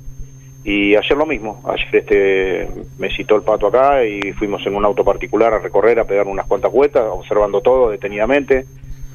y 0.63 0.95
ayer 0.95 1.17
lo 1.17 1.27
mismo 1.27 1.63
ayer 1.67 1.97
este 1.97 2.69
me 2.99 3.11
citó 3.15 3.37
el 3.37 3.43
pato 3.43 3.67
acá 3.67 4.05
y 4.05 4.33
fuimos 4.33 4.65
en 4.67 4.75
un 4.75 4.85
auto 4.85 5.05
particular 5.05 5.55
a 5.55 5.59
recorrer 5.59 5.99
a 5.99 6.05
pegar 6.05 6.27
unas 6.27 6.47
cuantas 6.47 6.73
vueltas 6.73 7.05
observando 7.11 7.61
todo 7.61 7.91
detenidamente 7.91 8.67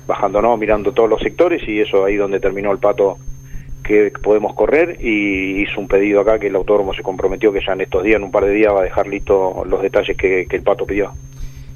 bajándonos 0.08 0.60
mirando 0.60 0.92
todos 0.92 1.10
los 1.10 1.22
sectores 1.22 1.68
y 1.68 1.80
eso 1.80 2.06
ahí 2.06 2.16
donde 2.16 2.40
terminó 2.40 2.72
el 2.72 2.80
pato 2.80 3.18
que 3.86 4.12
podemos 4.22 4.54
correr 4.56 4.98
y 5.00 5.62
hizo 5.62 5.80
un 5.80 5.88
pedido 5.88 6.22
acá 6.22 6.40
que 6.40 6.48
el 6.48 6.56
autódromo 6.56 6.94
se 6.94 7.04
comprometió 7.04 7.54
que 7.54 7.62
ya 7.66 7.74
en 7.74 7.82
estos 7.82 8.04
días, 8.04 8.18
en 8.18 8.24
un 8.24 8.32
par 8.32 8.46
de 8.46 8.52
días, 8.52 8.74
va 8.74 8.80
a 8.80 8.84
dejar 8.84 9.08
listos 9.08 9.66
los 9.68 9.82
detalles 9.82 10.18
que, 10.18 10.48
el 10.50 10.64
Pato 10.64 10.86
pidió. 10.86 11.12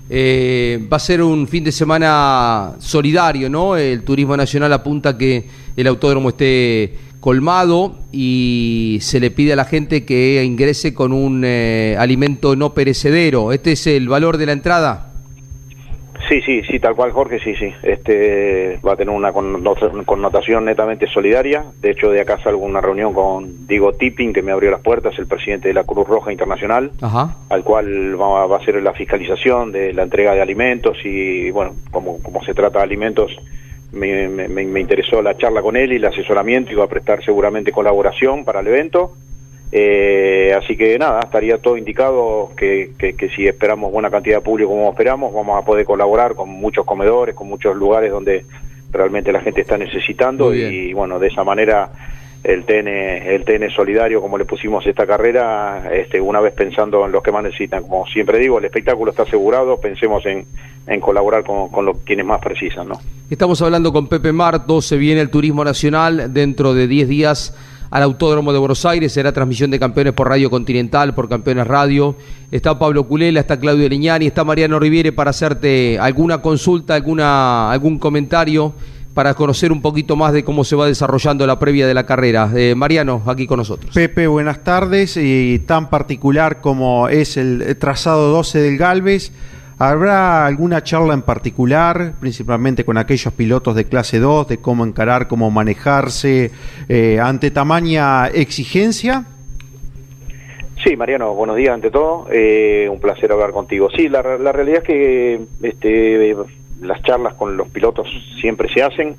Eh, 0.10 0.88
va 0.91 0.98
a 0.98 1.00
ser 1.00 1.22
un 1.22 1.48
fin 1.48 1.63
de 1.63 1.72
semana 1.72 2.74
solidario, 2.80 3.50
¿no? 3.50 3.78
El 3.78 4.04
Turismo 4.04 4.36
Nacional 4.36 4.74
apunta 4.74 5.17
que 5.17 5.45
el 5.78 5.88
autódromo 5.88 6.30
esté 6.30 6.95
colmado 7.19 7.95
y 8.12 8.98
se 9.02 9.19
le 9.19 9.30
pide 9.30 9.54
a 9.54 9.56
la 9.56 9.65
gente 9.65 10.06
que 10.06 10.43
ingrese 10.43 10.93
con 10.93 11.13
un 11.13 11.43
eh, 11.45 11.95
alimento 12.00 12.56
no 12.56 12.74
perecedero. 12.74 13.52
¿Este 13.52 13.74
es 13.74 13.86
el 13.88 14.10
valor 14.10 14.38
de 14.38 14.45
la 14.48 14.54
entrada? 14.54 15.09
Sí, 16.30 16.42
sí, 16.42 16.62
sí, 16.62 16.80
tal 16.80 16.96
cual 16.96 17.12
Jorge, 17.12 17.39
sí, 17.39 17.56
sí. 17.56 17.74
Este 17.82 18.80
va 18.86 18.94
a 18.94 18.96
tener 18.96 19.15
una 19.15 19.34
connotación 19.34 20.63
netamente 20.63 21.08
solidaria. 21.08 21.65
De 21.82 21.89
hecho, 21.89 22.12
de 22.12 22.22
acá 22.22 22.38
salgo 22.44 22.63
una 22.63 22.82
reunión 22.82 23.15
con 23.15 23.65
Diego 23.65 23.94
Tipping, 23.94 24.32
que 24.32 24.44
me 24.44 24.52
abrió 24.52 24.70
las 24.70 24.82
puertas, 24.82 25.18
el 25.18 25.26
presidente 25.26 25.70
de 25.70 25.74
la 25.74 25.86
Cruz 25.86 26.08
Roja 26.08 26.32
Internacional, 26.32 26.92
al 27.50 27.63
cual 27.63 28.22
va, 28.22 28.44
a 28.44 28.58
hacer 28.58 28.80
la 28.84 28.94
fiscalización 28.94 29.72
de 29.72 29.92
la 29.92 30.04
entrega 30.04 30.36
de 30.36 30.42
alimentos 30.42 30.98
y, 31.04 31.50
bueno, 31.50 31.74
como, 31.89 32.22
como 32.22 32.44
se 32.44 32.54
trata 32.54 32.78
de 32.78 32.86
alimentos, 32.86 33.32
me, 33.92 34.28
me, 34.28 34.80
interesó 34.80 35.24
la 35.24 35.36
charla 35.36 35.63
con 35.63 35.76
él 35.76 35.94
y 35.94 35.96
el 35.96 36.06
asesoramiento 36.06 36.72
y 36.72 36.76
va 36.76 36.84
a 36.84 36.89
prestar 36.89 37.26
seguramente 37.26 37.72
colaboración 37.72 38.46
para 38.46 38.60
el 38.60 38.68
evento. 38.68 39.13
Eh, 39.71 40.53
así 40.58 40.75
que 40.75 40.97
nada, 40.97 41.19
estaría 41.19 41.60
todo 41.60 41.77
indicado 41.77 42.51
que, 42.58 42.91
que, 42.97 43.29
si 43.29 43.47
esperamos 43.47 43.91
buena 43.91 44.10
cantidad 44.10 44.38
de 44.38 44.41
público 44.41 44.71
como 44.71 44.89
esperamos, 44.89 45.34
vamos 45.34 45.62
a 45.62 45.65
poder 45.65 45.86
colaborar 45.86 46.34
con 46.34 46.49
muchos 46.49 46.86
comedores, 46.86 47.36
con 47.36 47.47
muchos 47.47 47.75
lugares 47.75 48.12
donde 48.12 48.45
realmente 48.91 49.32
la 49.32 49.41
gente 49.41 49.62
está 49.62 49.77
necesitando 49.77 50.53
y 50.55 50.91
bueno, 50.93 51.19
de 51.19 51.27
esa 51.27 51.43
manera 51.43 51.91
el 52.43 52.63
TN, 52.63 52.88
el 52.88 53.43
TN 53.43 53.69
solidario, 53.69 54.21
como 54.21 54.38
le 54.38 54.45
pusimos 54.45 54.86
esta 54.88 55.05
carrera, 55.05 55.91
este, 55.93 56.21
una 56.21 56.39
vez 56.39 56.53
pensando 56.53 57.05
en 57.05 57.12
los 57.12 57.21
que 57.21 57.32
más 57.32 57.43
necesitan. 57.43 57.84
Como 57.84 58.05
siempre 58.08 58.39
digo, 58.39 58.60
el 58.60 58.65
espectáculo 58.65 59.12
está 59.12 59.23
asegurado, 59.23 59.79
pensemos 59.79 60.25
en, 60.25 60.45
en 60.88 60.99
colaborar 61.01 61.43
con, 61.43 61.69
con 61.69 61.86
los, 61.86 61.97
quienes 61.99 62.25
más 62.25 62.39
precisan. 62.39 62.88
¿no? 62.88 62.95
Estamos 63.29 63.62
hablando 63.62 63.91
con 63.91 64.08
Pepe 64.08 64.32
Marto, 64.32 64.82
se 64.82 64.97
viene 64.97 65.21
el 65.21 65.29
turismo 65.29 65.63
nacional 65.65 66.34
dentro 66.34 66.73
de 66.73 66.88
10 66.88 67.10
días 67.10 67.55
al 67.89 68.04
Autódromo 68.04 68.54
de 68.54 68.60
Buenos 68.60 68.86
Aires, 68.86 69.13
será 69.13 69.32
transmisión 69.32 69.71
de 69.71 69.80
campeones 69.80 70.13
por 70.13 70.30
Radio 70.30 70.49
Continental, 70.49 71.15
por 71.15 71.28
Campeones 71.28 71.67
Radio. 71.67 72.15
Está 72.52 72.78
Pablo 72.78 73.06
Culela, 73.06 73.39
está 73.39 73.60
Claudio 73.60 73.89
Leñani, 73.89 74.28
está 74.28 74.43
Mariano 74.43 74.80
Riviere 74.80 75.12
para 75.12 75.32
hacerte 75.32 75.97
alguna 75.99 76.39
consulta, 76.41 76.95
alguna, 76.95 77.71
algún 77.71 77.99
comentario 77.99 78.73
para 79.13 79.34
conocer 79.34 79.71
un 79.71 79.82
poquito 79.82 80.15
más 80.15 80.34
de 80.34 80.43
cómo 80.43 80.63
se 80.63 80.75
va 80.75 80.86
desarrollando 80.86 81.45
la 81.45 81.60
previa 81.60 81.88
de 81.88 81.93
la 81.93 82.06
carrera. 82.06 82.49
Eh, 82.56 82.75
Mariano, 82.75 83.21
aquí 83.25 83.47
con 83.47 83.58
nosotros. 83.58 83.93
Pepe, 83.93 84.28
buenas 84.28 84.63
tardes. 84.63 85.17
Y 85.17 85.60
tan 85.60 85.89
particular 85.89 86.62
como 86.62 87.10
es 87.10 87.36
el 87.38 87.75
trazado 87.80 88.32
12 88.32 88.60
del 88.60 88.78
Galvez, 88.78 89.32
¿habrá 89.80 90.46
alguna 90.46 90.84
charla 90.84 91.13
en 91.13 91.24
particular, 91.24 92.13
principalmente 92.20 92.84
con 92.84 92.98
aquellos 92.98 93.34
pilotos 93.34 93.76
de 93.76 93.86
clase 93.86 94.20
2, 94.20 94.50
de 94.50 94.58
cómo 94.58 94.86
encarar, 94.86 95.28
cómo 95.28 95.50
manejarse 95.50 96.52
eh, 96.88 97.20
ante 97.20 97.50
tamaña 97.50 98.28
exigencia? 98.28 99.26
Sí, 100.84 100.96
Mariano, 100.96 101.34
buenos 101.34 101.58
días 101.58 101.74
ante 101.74 101.89
todo. 101.92 102.28
Eh, 102.32 102.88
un 102.89 103.00
placer 103.00 103.32
hablar 103.32 103.52
contigo. 103.52 103.89
Sí, 103.89 104.08
la, 104.08 104.22
la 104.38 104.52
realidad 104.52 104.80
es 104.80 104.84
que 104.84 105.39
este, 105.63 106.36
las 106.82 107.02
charlas 107.04 107.34
con 107.34 107.58
los 107.58 107.68
pilotos 107.70 108.08
siempre 108.39 108.72
se 108.74 108.84
hacen. 108.84 109.15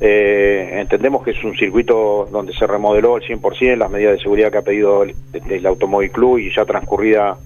Eh, 0.00 0.78
entendemos 0.80 1.22
que 1.22 1.32
es 1.32 1.44
un 1.44 1.56
circuito 1.56 2.28
donde 2.32 2.54
se 2.54 2.66
remodeló 2.66 3.16
el 3.18 3.22
100% 3.22 3.76
las 3.76 3.90
medidas 3.90 4.14
de 4.14 4.22
seguridad 4.22 4.50
que 4.50 4.58
ha 4.58 4.62
pedido 4.62 5.02
el, 5.02 5.14
el 5.32 5.66
Automóvil 5.66 6.10
Club 6.10 6.38
y 6.38 6.54
ya 6.54 6.64
transcurrida 6.64 7.36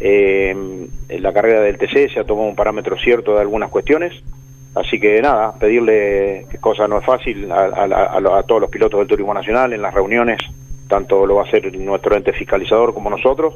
eh, 0.00 0.50
en 0.50 1.22
la 1.22 1.32
carrera 1.32 1.60
del 1.60 1.78
TC 1.78 2.12
se 2.12 2.20
ha 2.20 2.24
tomado 2.24 2.48
un 2.48 2.56
parámetro 2.56 2.96
cierto 2.98 3.34
de 3.34 3.42
algunas 3.42 3.70
cuestiones. 3.70 4.14
Así 4.74 4.98
que 5.00 5.20
nada, 5.20 5.52
pedirle, 5.58 6.46
que 6.50 6.58
cosa 6.58 6.86
no 6.86 6.98
es 6.98 7.04
fácil, 7.04 7.50
a, 7.50 7.64
a, 7.64 8.42
todos 8.44 8.60
los 8.60 8.70
pilotos 8.70 9.00
del 9.00 9.08
Turismo 9.08 9.34
Nacional 9.34 9.72
en 9.72 9.82
las 9.82 9.92
reuniones, 9.92 10.38
tanto 10.88 11.26
lo 11.26 11.36
va 11.36 11.42
a 11.42 11.46
hacer 11.46 11.76
nuestro 11.76 12.16
ente 12.16 12.32
fiscalizador 12.32 12.94
como 12.94 13.10
nosotros, 13.10 13.54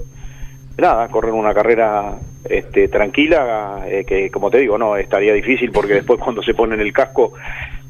nada, 0.77 1.07
correr 1.09 1.33
una 1.33 1.55
carrera 1.55 2.19
este, 2.45 2.89
tranquila, 2.89 3.85
eh, 3.87 4.05
que 4.05 4.31
como 4.31 4.51
te 4.51 4.59
digo, 4.59 4.77
no, 4.77 4.97
estaría 4.97 5.33
difícil 5.33 5.71
porque 5.71 5.95
después 5.95 6.21
cuando 6.21 6.43
se 6.43 6.53
ponen 6.53 6.81
el 6.81 6.93
casco 6.93 7.35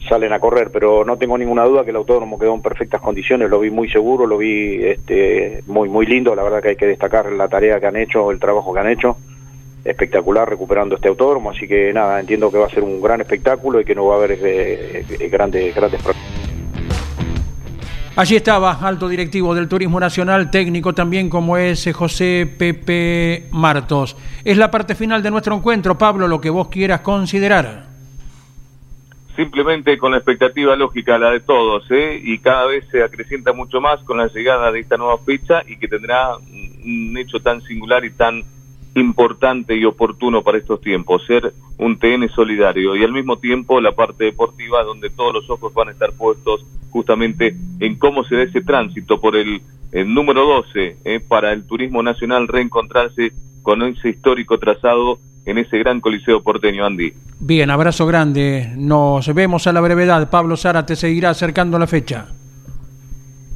salen 0.09 0.33
a 0.33 0.39
correr, 0.39 0.71
pero 0.73 1.05
no 1.05 1.17
tengo 1.17 1.39
ninguna 1.39 1.65
duda 1.65 1.85
que 1.85 1.91
el 1.91 1.97
autódromo 1.97 2.39
quedó 2.39 2.55
en 2.55 2.63
perfectas 2.63 3.01
condiciones, 3.01 3.49
lo 3.49 3.61
vi 3.61 3.71
muy 3.71 3.89
seguro, 3.89 4.27
lo 4.27 4.39
vi 4.39 4.85
este, 4.85 5.63
muy, 5.67 5.89
muy 5.89 6.07
lindo, 6.07 6.35
la 6.35 6.43
verdad 6.43 6.63
que 6.63 6.71
hay 6.71 6.77
que 6.77 6.87
destacar 6.87 7.33
la 7.33 7.49
tarea 7.49 7.81
que 7.81 7.87
han 7.87 7.97
hecho, 7.97 8.31
el 8.31 8.39
trabajo 8.39 8.73
que 8.75 8.81
han 8.81 8.89
hecho, 8.89 9.17
espectacular 9.85 10.49
recuperando 10.49 10.95
este 10.97 11.09
autódromo, 11.09 11.51
así 11.51 11.67
que 11.67 11.93
nada, 11.93 12.21
entiendo 12.21 12.51
que 12.51 12.59
va 12.59 12.67
a 12.67 12.71
ser 12.71 12.83
un 12.83 13.01
gran 13.01 13.21
espectáculo 13.21 13.81
y 13.81 13.85
que 13.85 13.95
no 13.95 14.07
va 14.07 14.15
a 14.15 14.19
haber 14.19 14.33
eh, 14.33 15.05
eh, 15.09 15.29
grandes, 15.29 15.75
grandes 15.75 16.03
problemas. 16.03 16.25
Allí 18.17 18.37
estaba, 18.37 18.79
alto 18.81 19.09
directivo 19.09 19.57
del 19.57 19.69
Turismo 19.69 19.99
Nacional, 19.99 20.49
técnico 20.49 20.93
también 20.93 21.29
como 21.29 21.57
es 21.57 21.91
José 21.93 22.49
Pepe 22.59 23.49
Martos. 23.51 24.17
Es 24.45 24.57
la 24.57 24.71
parte 24.71 24.95
final 24.95 25.21
de 25.21 25.33
nuestro 25.33 25.57
encuentro, 25.57 25.99
Pablo, 25.99 26.29
lo 26.29 26.41
que 26.41 26.49
vos 26.49 26.69
quieras 26.69 27.01
considerar. 27.01 27.94
Simplemente 29.37 29.99
con 29.99 30.13
la 30.13 30.19
expectativa 30.19 30.77
lógica, 30.77 31.19
la 31.19 31.31
de 31.31 31.41
todos, 31.41 31.91
¿eh? 31.91 32.21
y 32.23 32.39
cada 32.39 32.67
vez 32.67 32.87
se 32.93 33.03
acrecienta 33.03 33.53
mucho 33.53 33.81
más 33.81 34.01
con 34.05 34.19
la 34.19 34.29
llegada 34.29 34.71
de 34.71 34.81
esta 34.81 34.97
nueva 34.97 35.19
fecha 35.19 35.63
y 35.67 35.77
que 35.77 35.89
tendrá 35.89 36.37
un 36.37 37.17
hecho 37.19 37.41
tan 37.41 37.61
singular 37.63 38.05
y 38.05 38.13
tan 38.13 38.45
importante 38.95 39.77
y 39.77 39.85
oportuno 39.85 40.43
para 40.43 40.59
estos 40.59 40.81
tiempos, 40.81 41.25
ser 41.27 41.53
un 41.79 41.99
TN 41.99 42.29
solidario 42.29 42.97
y 42.97 43.03
al 43.03 43.13
mismo 43.13 43.39
tiempo 43.39 43.81
la 43.81 43.93
parte 43.93 44.25
deportiva 44.25 44.83
donde 44.85 45.11
todos 45.11 45.35
los 45.35 45.51
ojos 45.51 45.75
van 45.75 45.89
a 45.89 45.93
estar 45.93 46.13
puestos 46.13 46.65
justamente 46.91 47.57
en 47.81 47.97
cómo 47.97 48.25
se 48.25 48.37
da 48.37 48.43
ese 48.43 48.61
tránsito 48.61 49.21
por 49.21 49.37
el, 49.37 49.61
número 50.07 50.45
12 50.47 50.97
eh, 51.05 51.21
para 51.21 51.53
el 51.53 51.67
turismo 51.67 52.03
nacional 52.03 52.49
reencontrarse 52.49 53.33
con 53.63 53.83
ese 53.83 54.11
histórico 54.11 54.59
trazado 54.59 55.19
en 55.47 55.59
ese 55.59 55.79
gran 55.79 56.01
coliseo 56.01 56.43
porteño, 56.43 56.87
Andy. 56.87 57.13
Bien, 57.39 57.71
abrazo 57.71 58.07
grande. 58.07 58.73
Nos 58.77 59.33
vemos 59.35 59.67
a 59.67 59.73
la 59.73 59.81
brevedad. 59.81 60.31
Pablo 60.31 60.57
Sara 60.57 60.87
te 60.87 60.97
seguirá 60.97 61.31
acercando 61.31 61.79
la 61.79 61.87
fecha. 61.87 62.29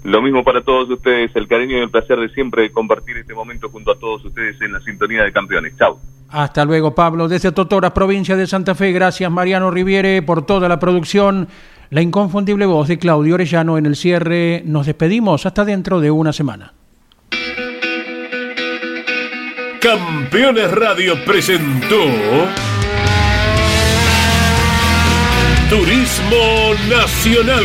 Lo 0.04 0.22
mismo 0.22 0.44
para 0.44 0.62
todos 0.62 0.88
ustedes, 0.90 1.30
el 1.34 1.48
cariño 1.48 1.76
y 1.76 1.80
el 1.80 1.90
placer 1.90 2.18
de 2.18 2.28
siempre 2.30 2.70
compartir 2.70 3.16
este 3.16 3.34
momento 3.34 3.68
junto 3.68 3.92
a 3.92 3.98
todos 3.98 4.24
ustedes 4.24 4.60
en 4.60 4.72
la 4.72 4.80
sintonía 4.80 5.24
de 5.24 5.32
campeones. 5.32 5.76
Chao. 5.76 5.98
Hasta 6.30 6.64
luego, 6.64 6.94
Pablo. 6.94 7.26
Desde 7.28 7.52
Totora, 7.52 7.92
provincia 7.92 8.36
de 8.36 8.46
Santa 8.46 8.74
Fe, 8.74 8.92
gracias 8.92 9.30
Mariano 9.30 9.70
Riviere 9.70 10.22
por 10.22 10.44
toda 10.44 10.68
la 10.68 10.78
producción. 10.78 11.48
La 11.90 12.02
inconfundible 12.02 12.66
voz 12.66 12.88
de 12.88 12.98
Claudio 12.98 13.34
Orellano 13.34 13.78
en 13.78 13.86
el 13.86 13.96
cierre. 13.96 14.62
Nos 14.64 14.86
despedimos 14.86 15.46
hasta 15.46 15.64
dentro 15.64 16.00
de 16.00 16.10
una 16.10 16.32
semana. 16.32 16.74
Campeones 19.80 20.70
Radio 20.72 21.14
presentó 21.24 22.04
Turismo 25.70 26.74
Nacional 26.90 27.64